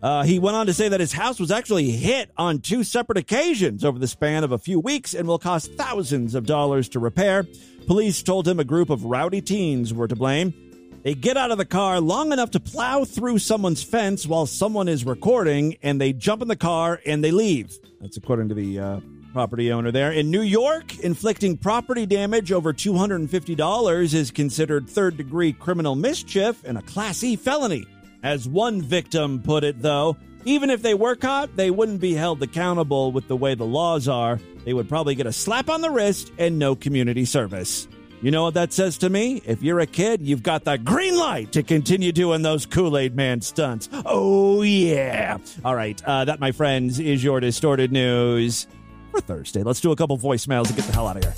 Uh, 0.04 0.24
he 0.24 0.38
went 0.38 0.58
on 0.58 0.66
to 0.66 0.74
say 0.74 0.90
that 0.90 1.00
his 1.00 1.14
house 1.14 1.40
was 1.40 1.50
actually 1.50 1.92
hit 1.92 2.30
on 2.36 2.60
two 2.60 2.84
separate 2.84 3.18
occasions 3.18 3.86
over 3.86 3.98
the 3.98 4.08
span 4.08 4.44
of 4.44 4.52
a 4.52 4.58
few 4.58 4.82
weeks 4.82 5.14
and 5.14 5.30
will 5.30 5.40
cost 5.40 5.72
thousands 5.76 6.36
of 6.36 6.46
dollars 6.46 6.90
to 6.90 7.00
repair. 7.00 7.48
Police 7.88 8.22
told 8.22 8.46
him 8.46 8.60
a 8.60 8.66
group 8.66 8.90
of 8.90 9.06
rowdy 9.06 9.40
teens 9.40 9.94
were 9.94 10.10
to 10.10 10.16
blame. 10.18 10.67
They 11.04 11.14
get 11.14 11.38
out 11.38 11.52
of 11.52 11.58
the 11.58 11.66
car 11.66 12.02
long 12.02 12.32
enough 12.32 12.52
to 12.52 12.60
plow 12.60 13.06
through 13.06 13.40
someone's 13.40 13.84
fence 13.84 14.26
while 14.26 14.46
someone 14.46 14.88
is 14.88 15.06
recording, 15.06 15.78
and 15.82 16.02
they 16.02 16.14
jump 16.14 16.42
in 16.42 16.48
the 16.48 16.56
car 16.56 17.00
and 17.06 17.24
they 17.24 17.32
leave. 17.32 17.78
That's 18.02 18.18
according 18.18 18.50
to 18.50 18.56
the 18.56 18.80
uh, 18.80 19.00
property 19.34 19.72
owner 19.72 19.92
there. 19.92 20.12
In 20.12 20.32
New 20.32 20.42
York, 20.42 21.00
inflicting 21.00 21.58
property 21.58 22.06
damage 22.06 22.52
over 22.52 22.74
$250 22.74 24.14
is 24.14 24.32
considered 24.32 24.90
third 24.90 25.16
degree 25.16 25.54
criminal 25.54 25.96
mischief 25.96 26.64
and 26.64 26.78
a 26.78 26.82
Class 26.82 27.24
E 27.24 27.36
felony. 27.36 27.86
As 28.24 28.48
one 28.48 28.82
victim 28.82 29.42
put 29.42 29.64
it, 29.64 29.82
though, 29.82 30.18
even 30.46 30.70
if 30.70 30.82
they 30.82 30.94
were 30.94 31.16
caught, 31.16 31.56
they 31.56 31.70
wouldn't 31.70 32.02
be 32.02 32.14
held 32.14 32.42
accountable 32.42 33.12
with 33.12 33.28
the 33.28 33.36
way 33.36 33.54
the 33.54 33.66
laws 33.66 34.08
are. 34.08 34.40
They 34.66 34.74
would 34.74 34.90
probably 34.90 35.14
get 35.14 35.28
a 35.28 35.32
slap 35.32 35.70
on 35.70 35.82
the 35.82 35.90
wrist 35.90 36.32
and 36.38 36.58
no 36.58 36.76
community 36.76 37.26
service. 37.26 37.88
You 38.22 38.32
know 38.32 38.44
what 38.44 38.56
that 38.56 38.74
says 38.74 38.98
to 39.00 39.10
me? 39.10 39.44
If 39.46 39.62
you're 39.62 39.80
a 39.80 39.86
kid, 39.86 40.22
you've 40.22 40.42
got 40.42 40.64
the 40.64 40.78
green 40.78 41.16
light 41.18 41.52
to 41.52 41.62
continue 41.62 42.12
doing 42.12 42.42
those 42.42 42.66
Kool 42.66 42.98
Aid 42.98 43.16
Man 43.16 43.42
stunts. 43.42 43.90
Oh, 44.06 44.64
yeah. 44.64 45.38
All 45.64 45.76
right. 45.76 46.02
Uh, 46.04 46.26
that, 46.26 46.40
my 46.40 46.52
friends, 46.52 47.00
is 47.00 47.24
your 47.24 47.40
distorted 47.40 47.92
news 47.92 48.66
for 49.12 49.22
Thursday. 49.22 49.62
Let's 49.62 49.82
do 49.82 49.92
a 49.92 49.96
couple 49.96 50.18
voicemails 50.18 50.68
and 50.68 50.76
get 50.76 50.86
the 50.86 50.94
hell 50.94 51.08
out 51.08 51.18
of 51.18 51.24
here. 51.24 51.36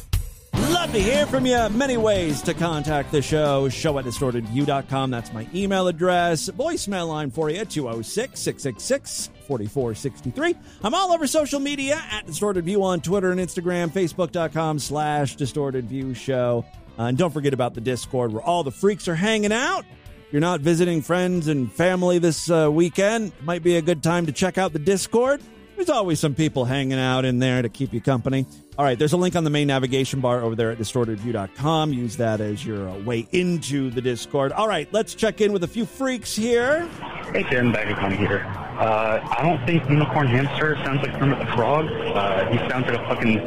Love 0.89 0.95
to 0.95 1.04
hear 1.04 1.28
from 1.28 1.45
you. 1.45 1.69
Many 1.69 1.97
ways 1.97 2.41
to 2.41 2.56
contact 2.56 3.12
the 3.12 3.21
show. 3.21 3.69
Show 3.69 3.99
at 3.99 4.06
distortedview.com. 4.06 5.12
That's 5.12 5.32
my 5.32 5.47
email 5.54 5.88
address. 5.88 6.49
Voicemail 6.49 7.10
line 7.10 7.30
for 7.30 7.52
you 7.52 7.63
206 7.63 8.39
666 8.39 9.30
4463. 9.45 10.56
I'm 10.84 10.95
all 10.95 11.12
over 11.12 11.28
social 11.28 11.60
media 11.60 12.02
at 12.10 12.25
Distorted 12.25 12.65
View 12.65 12.84
on 12.84 13.02
Twitter 13.02 13.30
and 13.30 13.39
Instagram, 13.39 13.91
Facebook.com 13.91 14.80
slash 14.80 15.36
Distorted 15.36 15.86
View 15.86 16.15
Show. 16.15 16.65
Uh, 16.97 17.04
and 17.04 17.19
don't 17.19 17.32
forget 17.32 17.54
about 17.54 17.75
the 17.75 17.82
Discord 17.82 18.34
where 18.34 18.41
all 18.41 18.63
the 18.63 18.71
freaks 18.71 19.08
are 19.08 19.13
hanging 19.13 19.54
out. 19.54 19.86
If 20.25 20.34
you're 20.34 20.39
not 20.39 20.62
visiting 20.62 21.04
friends 21.04 21.49
and 21.49 21.71
family 21.71 22.17
this 22.17 22.49
uh, 22.49 22.67
weekend, 22.71 23.32
might 23.43 23.62
be 23.62 23.75
a 23.75 23.82
good 23.84 24.02
time 24.02 24.25
to 24.25 24.32
check 24.32 24.58
out 24.58 24.73
the 24.73 24.80
Discord. 24.80 25.39
There's 25.75 25.91
always 25.91 26.19
some 26.19 26.34
people 26.34 26.65
hanging 26.65 26.97
out 26.97 27.25
in 27.25 27.38
there 27.38 27.62
to 27.62 27.69
keep 27.69 27.93
you 27.93 28.02
company. 28.02 28.47
All 28.80 28.86
right, 28.86 28.98
there's 28.98 29.12
a 29.12 29.18
link 29.18 29.36
on 29.36 29.44
the 29.44 29.50
main 29.50 29.68
navigation 29.68 30.22
bar 30.22 30.39
over 30.39 30.56
there 30.56 30.72
at 30.72 30.78
distortedview.com. 30.78 31.92
Use 31.92 32.15
that 32.15 32.39
as 32.39 32.65
your 32.65 32.88
uh, 32.88 32.98
way 33.00 33.28
into 33.34 33.89
the 33.89 34.00
Discord. 34.00 34.54
All 34.54 34.70
right, 34.70 34.88
let's 34.94 35.15
check 35.15 35.42
in 35.42 35.52
with 35.52 35.65
a 35.65 35.68
few 35.68 35.86
freaks 35.86 36.34
here. 36.34 36.88
Hey, 37.34 37.44
Darren 37.44 37.76
Bagacon 37.76 38.15
here. 38.15 38.46
Uh, 38.80 39.20
I 39.38 39.42
don't 39.44 39.68
think 39.68 39.84
Unicorn 39.89 40.28
Hamster 40.28 40.78
sounds 40.86 41.06
like 41.06 41.12
Kermit 41.20 41.39
the 41.39 41.46
Frog. 41.48 41.88
Uh, 41.92 42.50
he 42.50 42.58
sounds 42.70 42.88
like 42.88 42.98
a 42.98 43.06
fucking 43.10 43.39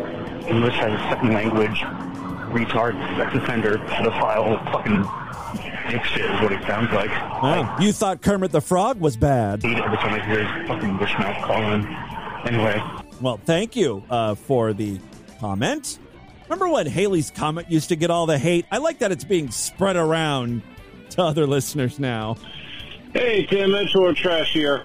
English 0.51 0.75
as 0.75 1.01
a 1.01 1.03
second 1.09 1.33
language 1.33 1.81
retard, 2.53 2.93
sex 3.17 3.35
offender, 3.35 3.79
pedophile, 3.79 4.63
fucking 4.71 5.03
dick 5.91 6.05
shit 6.05 6.27
is 6.27 6.41
what 6.43 6.53
he 6.53 6.63
sounds 6.67 6.93
like. 6.93 7.11
Oh, 7.11 7.75
you 7.81 7.95
thought 7.95 8.21
Kermit 8.21 8.53
the 8.53 8.61
Frog 8.61 9.01
was 9.01 9.17
bad. 9.17 9.65
Every 9.65 9.97
time 9.97 10.13
I 10.13 10.27
hear 10.27 10.45
his 10.45 10.69
fucking 10.69 10.99
bush 10.99 11.15
mouth 11.19 11.43
calling. 11.43 11.87
Anyway. 12.45 12.83
Well, 13.23 13.41
thank 13.47 13.77
you 13.77 14.03
uh, 14.11 14.35
for 14.35 14.75
the 14.75 14.99
comment. 15.43 15.99
Remember 16.45 16.69
when 16.69 16.87
Haley's 16.87 17.33
Comet 17.33 17.69
used 17.69 17.89
to 17.89 17.97
get 17.97 18.13
all 18.13 18.27
the 18.27 18.39
hate? 18.39 18.65
I 18.71 18.79
like 18.79 19.01
that 19.01 19.11
it's 19.11 19.25
being 19.25 19.51
spread 19.51 19.97
around 19.97 20.63
to 21.11 21.23
other 21.23 21.49
listeners 21.49 21.99
now. 21.99 22.37
Hey, 23.13 23.45
Tim, 23.47 23.75
it's 23.75 23.93
Lord 23.93 24.15
Trash 24.15 24.53
here. 24.53 24.85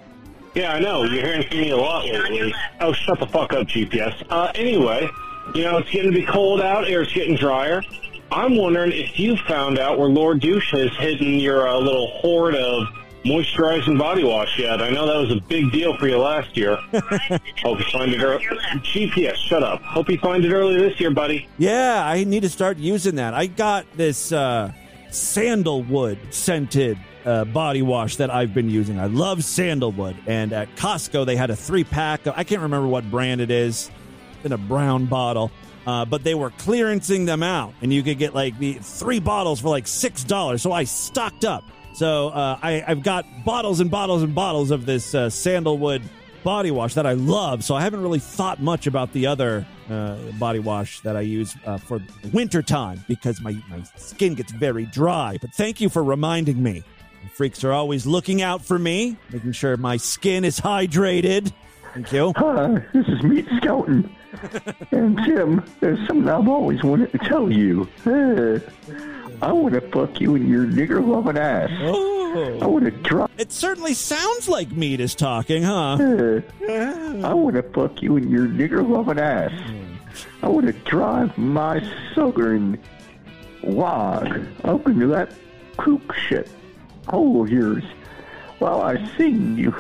Yeah, 0.56 0.74
I 0.74 0.80
know. 0.80 1.04
You're 1.04 1.24
hearing 1.24 1.48
from 1.48 1.58
me 1.60 1.70
a 1.70 1.78
lot 1.78 2.06
lately. 2.06 2.56
Oh, 2.82 2.92
shut 2.92 3.20
the 3.20 3.28
fuck 3.28 3.54
up, 3.54 3.68
GPS. 3.68 4.26
Uh, 4.32 4.52
anyway, 4.56 5.08
you 5.54 5.62
know, 5.62 5.78
it's 5.78 5.92
getting 5.92 6.12
to 6.12 6.18
be 6.18 6.26
cold 6.26 6.60
out. 6.60 6.88
Air's 6.88 7.14
getting 7.14 7.36
drier. 7.36 7.84
I'm 8.32 8.58
wondering 8.58 8.92
if 8.92 9.20
you 9.20 9.38
found 9.48 9.78
out 9.78 10.00
where 10.00 10.10
Lord 10.10 10.40
Douche 10.40 10.72
has 10.72 10.90
hidden 10.98 11.36
your 11.36 11.68
uh, 11.68 11.78
little 11.78 12.08
hoard 12.20 12.56
of 12.56 12.88
moisturizing 13.28 13.98
body 14.00 14.24
wash 14.24 14.58
yet. 14.58 14.82
I 14.82 14.90
know 14.90 15.06
that 15.06 15.18
was 15.18 15.32
a 15.32 15.42
big 15.42 15.72
deal 15.72 15.98
for 15.98 16.08
you 16.08 16.18
last 16.18 16.56
year. 16.56 16.76
Hope 17.62 17.80
you 17.80 17.86
find 17.92 18.14
it 18.14 18.22
early. 18.22 18.46
GPS, 18.46 19.36
shut 19.36 19.64
up. 19.64 19.82
Hope 19.82 20.10
you 20.10 20.18
find 20.20 20.44
it 20.46 20.54
early 20.54 20.78
this 20.78 21.00
year, 21.00 21.12
buddy. 21.12 21.48
Yeah, 21.58 22.04
I 22.06 22.24
need 22.24 22.42
to 22.44 22.50
start 22.50 22.78
using 22.78 23.16
that. 23.16 23.34
I 23.34 23.48
got 23.48 23.86
this 23.96 24.32
uh, 24.32 24.72
sandalwood 25.12 26.18
scented 26.32 26.98
uh, 27.26 27.44
body 27.46 27.82
wash 27.82 28.16
that 28.18 28.30
I've 28.30 28.54
been 28.54 28.70
using. 28.70 29.00
I 29.00 29.08
love 29.08 29.44
sandalwood. 29.44 30.16
And 30.26 30.54
at 30.54 30.74
Costco, 30.76 31.26
they 31.26 31.36
had 31.36 31.50
a 31.50 31.56
three 31.56 31.84
pack. 31.84 32.26
I 32.28 32.44
can't 32.44 32.62
remember 32.62 32.88
what 32.88 33.10
brand 33.12 33.42
it 33.42 33.52
is 33.52 33.92
in 34.44 34.54
a 34.54 34.58
brown 34.58 35.06
bottle. 35.06 35.52
Uh, 35.86 36.04
but 36.04 36.24
they 36.24 36.36
were 36.36 36.50
clearancing 36.52 37.26
them 37.26 37.42
out, 37.42 37.74
and 37.82 37.94
you 37.94 38.04
could 38.04 38.18
get 38.18 38.36
like 38.36 38.58
the 38.60 38.74
three 38.74 39.22
bottles 39.22 39.62
for 39.62 39.70
like 39.70 39.88
six 39.88 40.22
dollars. 40.26 40.62
So 40.62 40.74
I 40.74 40.84
stocked 40.84 41.46
up. 41.46 41.64
So 41.98 42.30
uh, 42.30 42.60
I, 42.62 42.84
I've 42.86 43.02
got 43.02 43.26
bottles 43.44 43.80
and 43.80 43.90
bottles 43.90 44.22
and 44.22 44.36
bottles 44.36 44.70
of 44.70 44.86
this 44.86 45.16
uh, 45.16 45.32
sandalwood 45.32 46.04
body 46.44 46.70
wash 46.70 46.94
that 46.94 47.08
I 47.08 47.14
love. 47.14 47.64
So 47.64 47.74
I 47.74 47.82
haven't 47.82 48.04
really 48.04 48.20
thought 48.20 48.62
much 48.62 48.86
about 48.86 49.14
the 49.14 49.26
other 49.26 49.66
uh, 49.90 50.18
body 50.38 50.60
wash 50.60 51.00
that 51.00 51.18
I 51.18 51.22
use 51.22 51.56
uh, 51.66 51.78
for 51.78 52.00
winter 52.32 52.62
time 52.62 53.04
because 53.08 53.42
my, 53.42 53.54
my 53.68 53.82
skin 53.96 54.36
gets 54.36 54.52
very 54.52 54.86
dry. 54.86 55.40
But 55.42 55.56
thank 55.56 55.82
you 55.82 55.90
for 55.90 56.04
reminding 56.04 56.62
me. 56.62 56.84
The 57.24 57.30
freaks 57.30 57.64
are 57.64 57.72
always 57.74 58.06
looking 58.06 58.44
out 58.44 58.64
for 58.64 58.78
me, 58.78 59.18
making 59.32 59.54
sure 59.54 59.76
my 59.76 59.98
skin 59.98 60.46
is 60.46 60.60
hydrated. 60.60 61.52
Thank 61.96 62.12
you. 62.12 62.32
Hi, 62.38 62.86
this 62.94 63.08
is 63.08 63.24
Meat 63.24 63.48
Scouting. 63.58 64.16
and 64.92 65.18
Tim, 65.26 65.66
there's 65.80 65.98
something 66.06 66.30
I've 66.30 66.48
always 66.48 66.84
wanted 66.84 67.12
to 67.14 67.18
tell 67.18 67.52
you. 67.52 67.88
I 69.42 69.52
want 69.52 69.74
to 69.76 69.82
fuck 69.82 70.20
you 70.20 70.36
in 70.36 70.48
your 70.48 70.66
nigger 70.66 71.06
loving 71.06 71.38
ass. 71.38 71.70
Oh. 71.82 72.60
I 72.62 72.66
want 72.66 72.86
to 72.86 72.92
try. 72.92 73.28
It 73.38 73.52
certainly 73.52 73.94
sounds 73.94 74.48
like 74.48 74.72
meat 74.72 75.00
is 75.00 75.16
talking, 75.16 75.64
huh? 75.64 75.98
Uh, 76.00 76.42
I 76.70 77.34
want 77.34 77.56
to 77.56 77.64
fuck 77.74 78.02
you 78.02 78.18
in 78.18 78.30
your 78.30 78.48
nigger 78.48 78.88
loving 78.88 79.20
ass. 79.20 79.52
I 80.42 80.50
want 80.50 80.66
to 80.68 80.74
drive 80.74 81.38
my 81.38 81.82
southern 82.14 82.80
log 83.64 84.28
up 84.64 84.88
into 84.88 85.08
that 85.08 85.32
kook 85.78 86.14
shit 86.14 86.50
hole 87.08 87.44
of 87.44 87.50
yours 87.50 87.84
while 88.60 88.82
I 88.82 89.06
sing 89.18 89.58
you. 89.58 89.74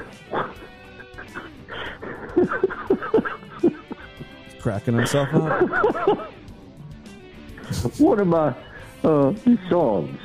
Cracking 4.59 4.95
himself 4.95 5.29
up. 5.33 6.31
One 7.97 8.19
of 8.19 8.27
my 8.27 8.55
uh, 9.03 9.33
songs. 9.69 10.19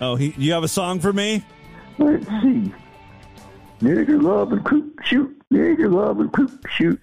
Oh, 0.00 0.16
he, 0.16 0.34
you 0.38 0.52
have 0.52 0.64
a 0.64 0.68
song 0.68 1.00
for 1.00 1.12
me? 1.12 1.44
Let's 1.98 2.26
see. 2.26 2.72
Nigger 3.80 4.22
love 4.22 4.52
and 4.52 4.64
coop 4.64 4.98
shoot. 5.04 5.36
Nigger 5.52 5.92
love 5.92 6.20
and 6.20 6.32
coop 6.32 6.66
shoot. 6.68 7.00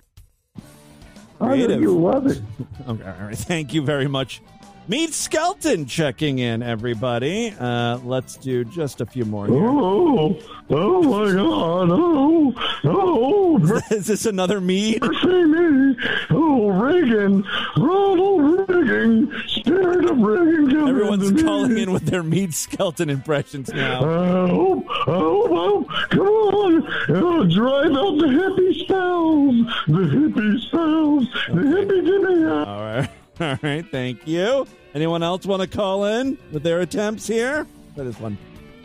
I 1.40 1.56
know 1.58 1.78
you 1.78 1.98
love 1.98 2.28
it. 2.28 2.42
Okay, 2.88 3.04
all 3.04 3.26
right. 3.28 3.38
Thank 3.38 3.74
you 3.74 3.82
very 3.82 4.08
much. 4.08 4.42
Meet 4.90 5.14
Skelton 5.14 5.86
checking 5.86 6.40
in, 6.40 6.64
everybody. 6.64 7.54
Uh, 7.60 7.98
let's 8.06 8.38
do 8.38 8.64
just 8.64 9.02
a 9.02 9.06
few 9.06 9.26
more 9.26 9.46
here. 9.46 9.58
Oh, 9.58 10.40
oh 10.70 11.04
my 11.04 11.34
God! 11.34 11.90
Oh, 11.92 12.54
oh, 12.86 13.82
Is 13.92 14.08
this 14.08 14.26
another 14.26 14.62
mead? 14.62 15.04
see 15.04 15.44
me! 15.44 15.98
Oh, 16.30 16.70
Reagan, 16.70 17.44
Ronald 17.76 18.70
Reagan, 18.70 19.44
spirit 19.60 20.10
of 20.10 20.18
Reagan. 20.20 20.70
come 20.72 20.88
Everyone's 20.90 21.30
into 21.30 21.42
me. 21.42 21.48
calling 21.48 21.78
in 21.78 21.92
with 21.92 22.06
their 22.06 22.24
Mead 22.24 22.54
skeleton 22.54 23.10
impressions 23.10 23.70
now. 23.74 24.02
Oh, 24.04 24.84
oh, 25.08 25.48
oh, 25.88 26.08
come 26.10 26.28
on! 26.28 26.88
Oh, 27.10 27.46
drive 27.46 27.92
out 27.92 28.18
the 28.18 28.28
hippie 28.28 28.84
spells! 28.84 29.56
The 29.88 30.16
hippie 30.16 30.60
spells! 30.68 31.32
The 31.48 31.62
hippie 31.62 32.06
dippy 32.06 32.46
All 32.46 32.82
right. 32.82 33.10
All 33.40 33.60
right. 33.62 33.86
Thank 33.92 34.28
you. 34.28 34.66
Anyone 34.96 35.22
else 35.24 35.46
want 35.46 35.62
to 35.62 35.68
call 35.68 36.06
in 36.06 36.38
with 36.52 36.64
their 36.64 36.82
attempts 36.82 37.28
here? 37.28 37.68
For 37.96 38.04
this 38.04 38.20
one. 38.20 38.38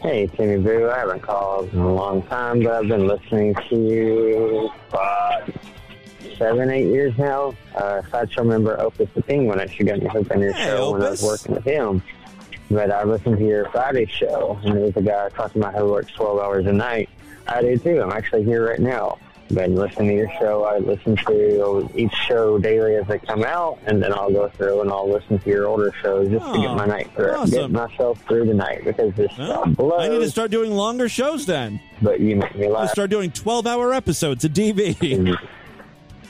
Hey, 0.03 0.27
Timmy 0.27 0.59
Boo. 0.63 0.91
I 0.91 0.99
haven't 0.99 1.23
called 1.23 1.73
in 1.73 1.79
a 1.79 1.95
long 1.95 2.23
time, 2.25 2.63
but 2.63 2.73
I've 2.73 2.89
been 2.89 3.07
listening 3.07 3.55
to 3.71 3.77
you 3.77 4.71
for 4.91 5.47
seven, 6.37 6.71
eight 6.71 6.87
years 6.87 7.17
now. 7.19 7.55
Uh, 7.75 8.03
sideshow 8.11 8.45
member 8.45 8.79
Opus 8.81 9.09
the 9.15 9.23
Penguin 9.23 9.61
actually 9.61 9.87
got 9.87 10.01
me 10.01 10.09
hooked 10.09 10.31
on 10.33 10.41
your 10.41 10.53
Hey, 10.53 10.65
show 10.67 10.93
when 10.93 11.03
I 11.03 11.11
was 11.11 11.23
working 11.23 11.55
with 11.55 11.65
him. 11.65 12.03
But 12.71 12.91
I 12.91 13.05
listened 13.05 13.39
to 13.39 13.45
your 13.45 13.69
Friday 13.71 14.07
show, 14.07 14.59
and 14.65 14.75
there 14.77 14.83
was 14.85 14.97
a 14.97 15.03
guy 15.03 15.29
talking 15.31 15.61
about 15.61 15.75
how 15.75 15.85
he 15.85 15.91
works 15.91 16.11
12 16.13 16.39
hours 16.41 16.67
a 16.67 16.73
night. 16.73 17.09
I 17.47 17.61
do 17.61 17.77
too. 17.77 18.01
I'm 18.01 18.13
actually 18.13 18.45
here 18.45 18.67
right 18.69 18.79
now. 18.79 19.19
Been 19.53 19.75
listening 19.75 20.09
to 20.09 20.15
your 20.15 20.31
show. 20.41 20.65
I 20.65 20.79
listen 20.79 21.15
to 21.27 21.91
each 21.95 22.15
show 22.15 22.57
daily 22.57 22.95
as 22.97 23.07
they 23.09 23.19
come 23.19 23.45
out, 23.45 23.79
and 23.85 24.03
then 24.03 24.11
I'll 24.15 24.31
go 24.33 24.49
through 24.49 24.81
and 24.81 24.91
I'll 24.91 25.11
listen 25.11 25.39
to 25.41 25.51
your 25.51 25.67
older 25.67 25.93
shows 26.01 26.31
just 26.31 26.43
to 26.47 26.51
Oh, 26.53 26.63
get 26.63 26.75
my 26.75 26.87
night 26.87 27.11
through, 27.15 27.33
awesome. 27.33 27.51
get 27.51 27.71
myself 27.71 28.23
through 28.27 28.47
the 28.47 28.55
night 28.55 28.83
because 28.85 29.13
this 29.15 29.31
Well, 29.37 29.67
blows. 29.67 30.01
I 30.05 30.09
need 30.09 30.21
to 30.21 30.31
start 30.31 30.51
doing 30.51 30.73
longer 30.73 31.07
shows 31.11 31.45
then. 31.45 31.81
But 32.01 32.21
you 32.21 32.37
make 32.37 32.55
me 32.55 32.69
laugh. 32.69 32.77
gonna 32.79 32.89
start 32.89 33.11
doing 33.11 33.31
12 33.31 33.67
hour 33.67 33.93
episodes 33.93 34.45
of 34.47 34.53
DV. 34.53 35.37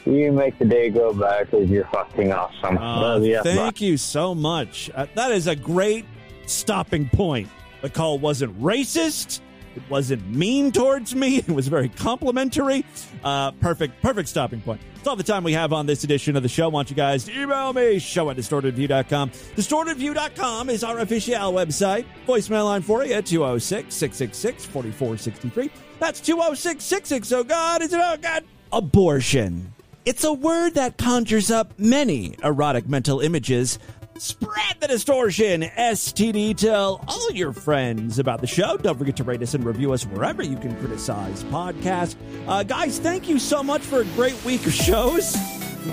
You 0.04 0.32
make 0.32 0.58
the 0.58 0.64
day 0.64 0.90
go 0.90 1.12
by 1.12 1.44
because 1.44 1.70
you're 1.70 1.86
fucking 1.86 2.32
awesome. 2.32 2.76
Uh, 2.76 3.00
Love 3.00 3.24
ya. 3.24 3.42
thank 3.42 3.80
you 3.80 3.96
so 3.96 4.34
much. 4.34 4.90
Uh, 4.94 5.06
that 5.14 5.30
is 5.30 5.46
a 5.46 5.54
great 5.54 6.04
stopping 6.46 7.08
point. 7.08 7.48
The 7.82 7.90
call 7.90 8.18
wasn't 8.18 8.60
racist. 8.60 9.40
It 9.74 9.82
wasn't 9.88 10.28
mean 10.28 10.70
towards 10.72 11.14
me. 11.14 11.38
It 11.48 11.48
was 11.48 11.68
very 11.68 11.88
complimentary. 11.88 12.84
Uh, 13.24 13.52
perfect, 13.52 14.02
perfect 14.02 14.28
stopping 14.28 14.60
point. 14.60 14.80
It's 14.96 15.06
all 15.08 15.16
the 15.16 15.22
time 15.22 15.42
we 15.44 15.52
have 15.52 15.72
on 15.72 15.86
this 15.86 16.04
edition 16.04 16.36
of 16.36 16.42
the 16.42 16.48
show. 16.48 16.64
I 16.64 16.68
want 16.68 16.90
you 16.90 16.96
guys 16.96 17.24
to 17.24 17.40
email 17.40 17.72
me, 17.72 17.98
show 17.98 18.28
at 18.30 18.36
distortedview.com. 18.36 19.30
Distortedview.com 19.30 20.70
is 20.70 20.84
our 20.84 20.98
official 20.98 21.52
website. 21.52 22.04
Voicemail 22.26 22.64
line 22.66 22.82
for 22.82 23.04
you 23.04 23.14
at 23.14 23.26
206 23.26 23.94
666 23.94 24.64
4463. 24.66 25.70
That's 25.98 26.20
206 26.20 26.84
660. 26.84 27.34
Oh, 27.34 27.44
God, 27.44 27.82
is 27.82 27.92
it? 27.92 28.00
Oh, 28.02 28.16
God. 28.20 28.44
Abortion. 28.72 29.72
It's 30.04 30.24
a 30.24 30.32
word 30.32 30.74
that 30.74 30.98
conjures 30.98 31.52
up 31.52 31.78
many 31.78 32.34
erotic 32.42 32.88
mental 32.88 33.20
images. 33.20 33.78
Spread 34.18 34.76
the 34.80 34.88
distortion. 34.88 35.62
STD. 35.62 36.56
Tell 36.56 37.04
all 37.06 37.30
your 37.30 37.52
friends 37.52 38.18
about 38.18 38.40
the 38.40 38.48
show. 38.48 38.76
Don't 38.76 38.98
forget 38.98 39.16
to 39.18 39.24
rate 39.24 39.42
us 39.42 39.54
and 39.54 39.64
review 39.64 39.92
us 39.92 40.04
wherever 40.04 40.42
you 40.42 40.56
can 40.56 40.76
criticize 40.78 41.44
podcasts. 41.44 42.16
Uh, 42.48 42.64
guys, 42.64 42.98
thank 42.98 43.28
you 43.28 43.38
so 43.38 43.62
much 43.62 43.80
for 43.82 44.00
a 44.00 44.04
great 44.16 44.44
week 44.44 44.66
of 44.66 44.72
shows. 44.72 45.36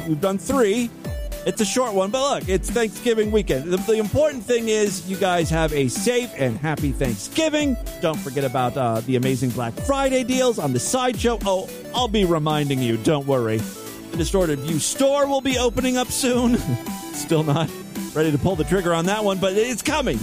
We've 0.07 0.19
done 0.19 0.39
three. 0.39 0.89
It's 1.45 1.61
a 1.61 1.65
short 1.65 1.93
one, 1.93 2.09
but 2.09 2.21
look, 2.21 2.49
it's 2.49 2.69
Thanksgiving 2.71 3.29
weekend. 3.29 3.71
The, 3.71 3.77
the 3.77 3.93
important 3.93 4.43
thing 4.43 4.69
is 4.69 5.07
you 5.07 5.17
guys 5.17 5.51
have 5.51 5.71
a 5.73 5.87
safe 5.87 6.31
and 6.35 6.57
happy 6.57 6.91
Thanksgiving. 6.91 7.77
Don't 8.01 8.19
forget 8.19 8.43
about 8.43 8.75
uh, 8.75 9.01
the 9.01 9.17
amazing 9.17 9.51
Black 9.51 9.73
Friday 9.73 10.23
deals 10.23 10.57
on 10.57 10.73
the 10.73 10.79
sideshow. 10.79 11.37
Oh, 11.45 11.69
I'll 11.93 12.07
be 12.07 12.25
reminding 12.25 12.79
you. 12.79 12.97
Don't 12.97 13.27
worry. 13.27 13.61
The 14.11 14.17
Distorted 14.17 14.59
View 14.59 14.79
store 14.79 15.27
will 15.27 15.41
be 15.41 15.57
opening 15.57 15.97
up 15.97 16.07
soon. 16.09 16.57
Still 17.13 17.43
not 17.43 17.69
ready 18.13 18.31
to 18.31 18.37
pull 18.37 18.55
the 18.55 18.63
trigger 18.63 18.93
on 18.93 19.05
that 19.05 19.23
one, 19.23 19.37
but 19.37 19.53
it's 19.53 19.81
coming. 19.81 20.19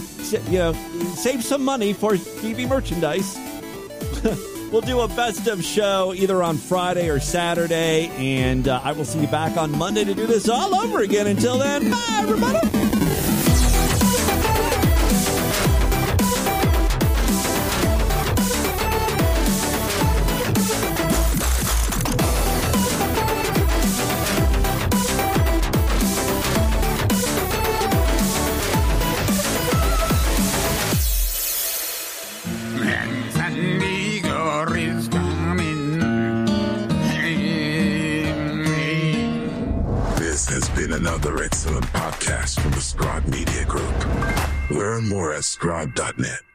You 0.49 0.59
know, 0.59 0.73
save 1.15 1.43
some 1.43 1.63
money 1.63 1.93
for 1.93 2.13
DV 2.13 2.67
merchandise. 2.67 3.37
we'll 4.71 4.81
do 4.81 4.99
a 5.01 5.07
best 5.07 5.47
of 5.47 5.63
show 5.63 6.13
either 6.15 6.43
on 6.43 6.57
Friday 6.57 7.09
or 7.09 7.19
Saturday, 7.19 8.07
and 8.17 8.67
uh, 8.67 8.81
I 8.83 8.91
will 8.91 9.05
see 9.05 9.21
you 9.21 9.27
back 9.27 9.57
on 9.57 9.71
Monday 9.77 10.03
to 10.03 10.13
do 10.13 10.27
this 10.27 10.49
all 10.49 10.75
over 10.75 11.01
again. 11.01 11.27
Until 11.27 11.57
then, 11.57 11.89
bye, 11.89 12.17
everybody. 12.19 13.06
scribe.net. 45.57 46.46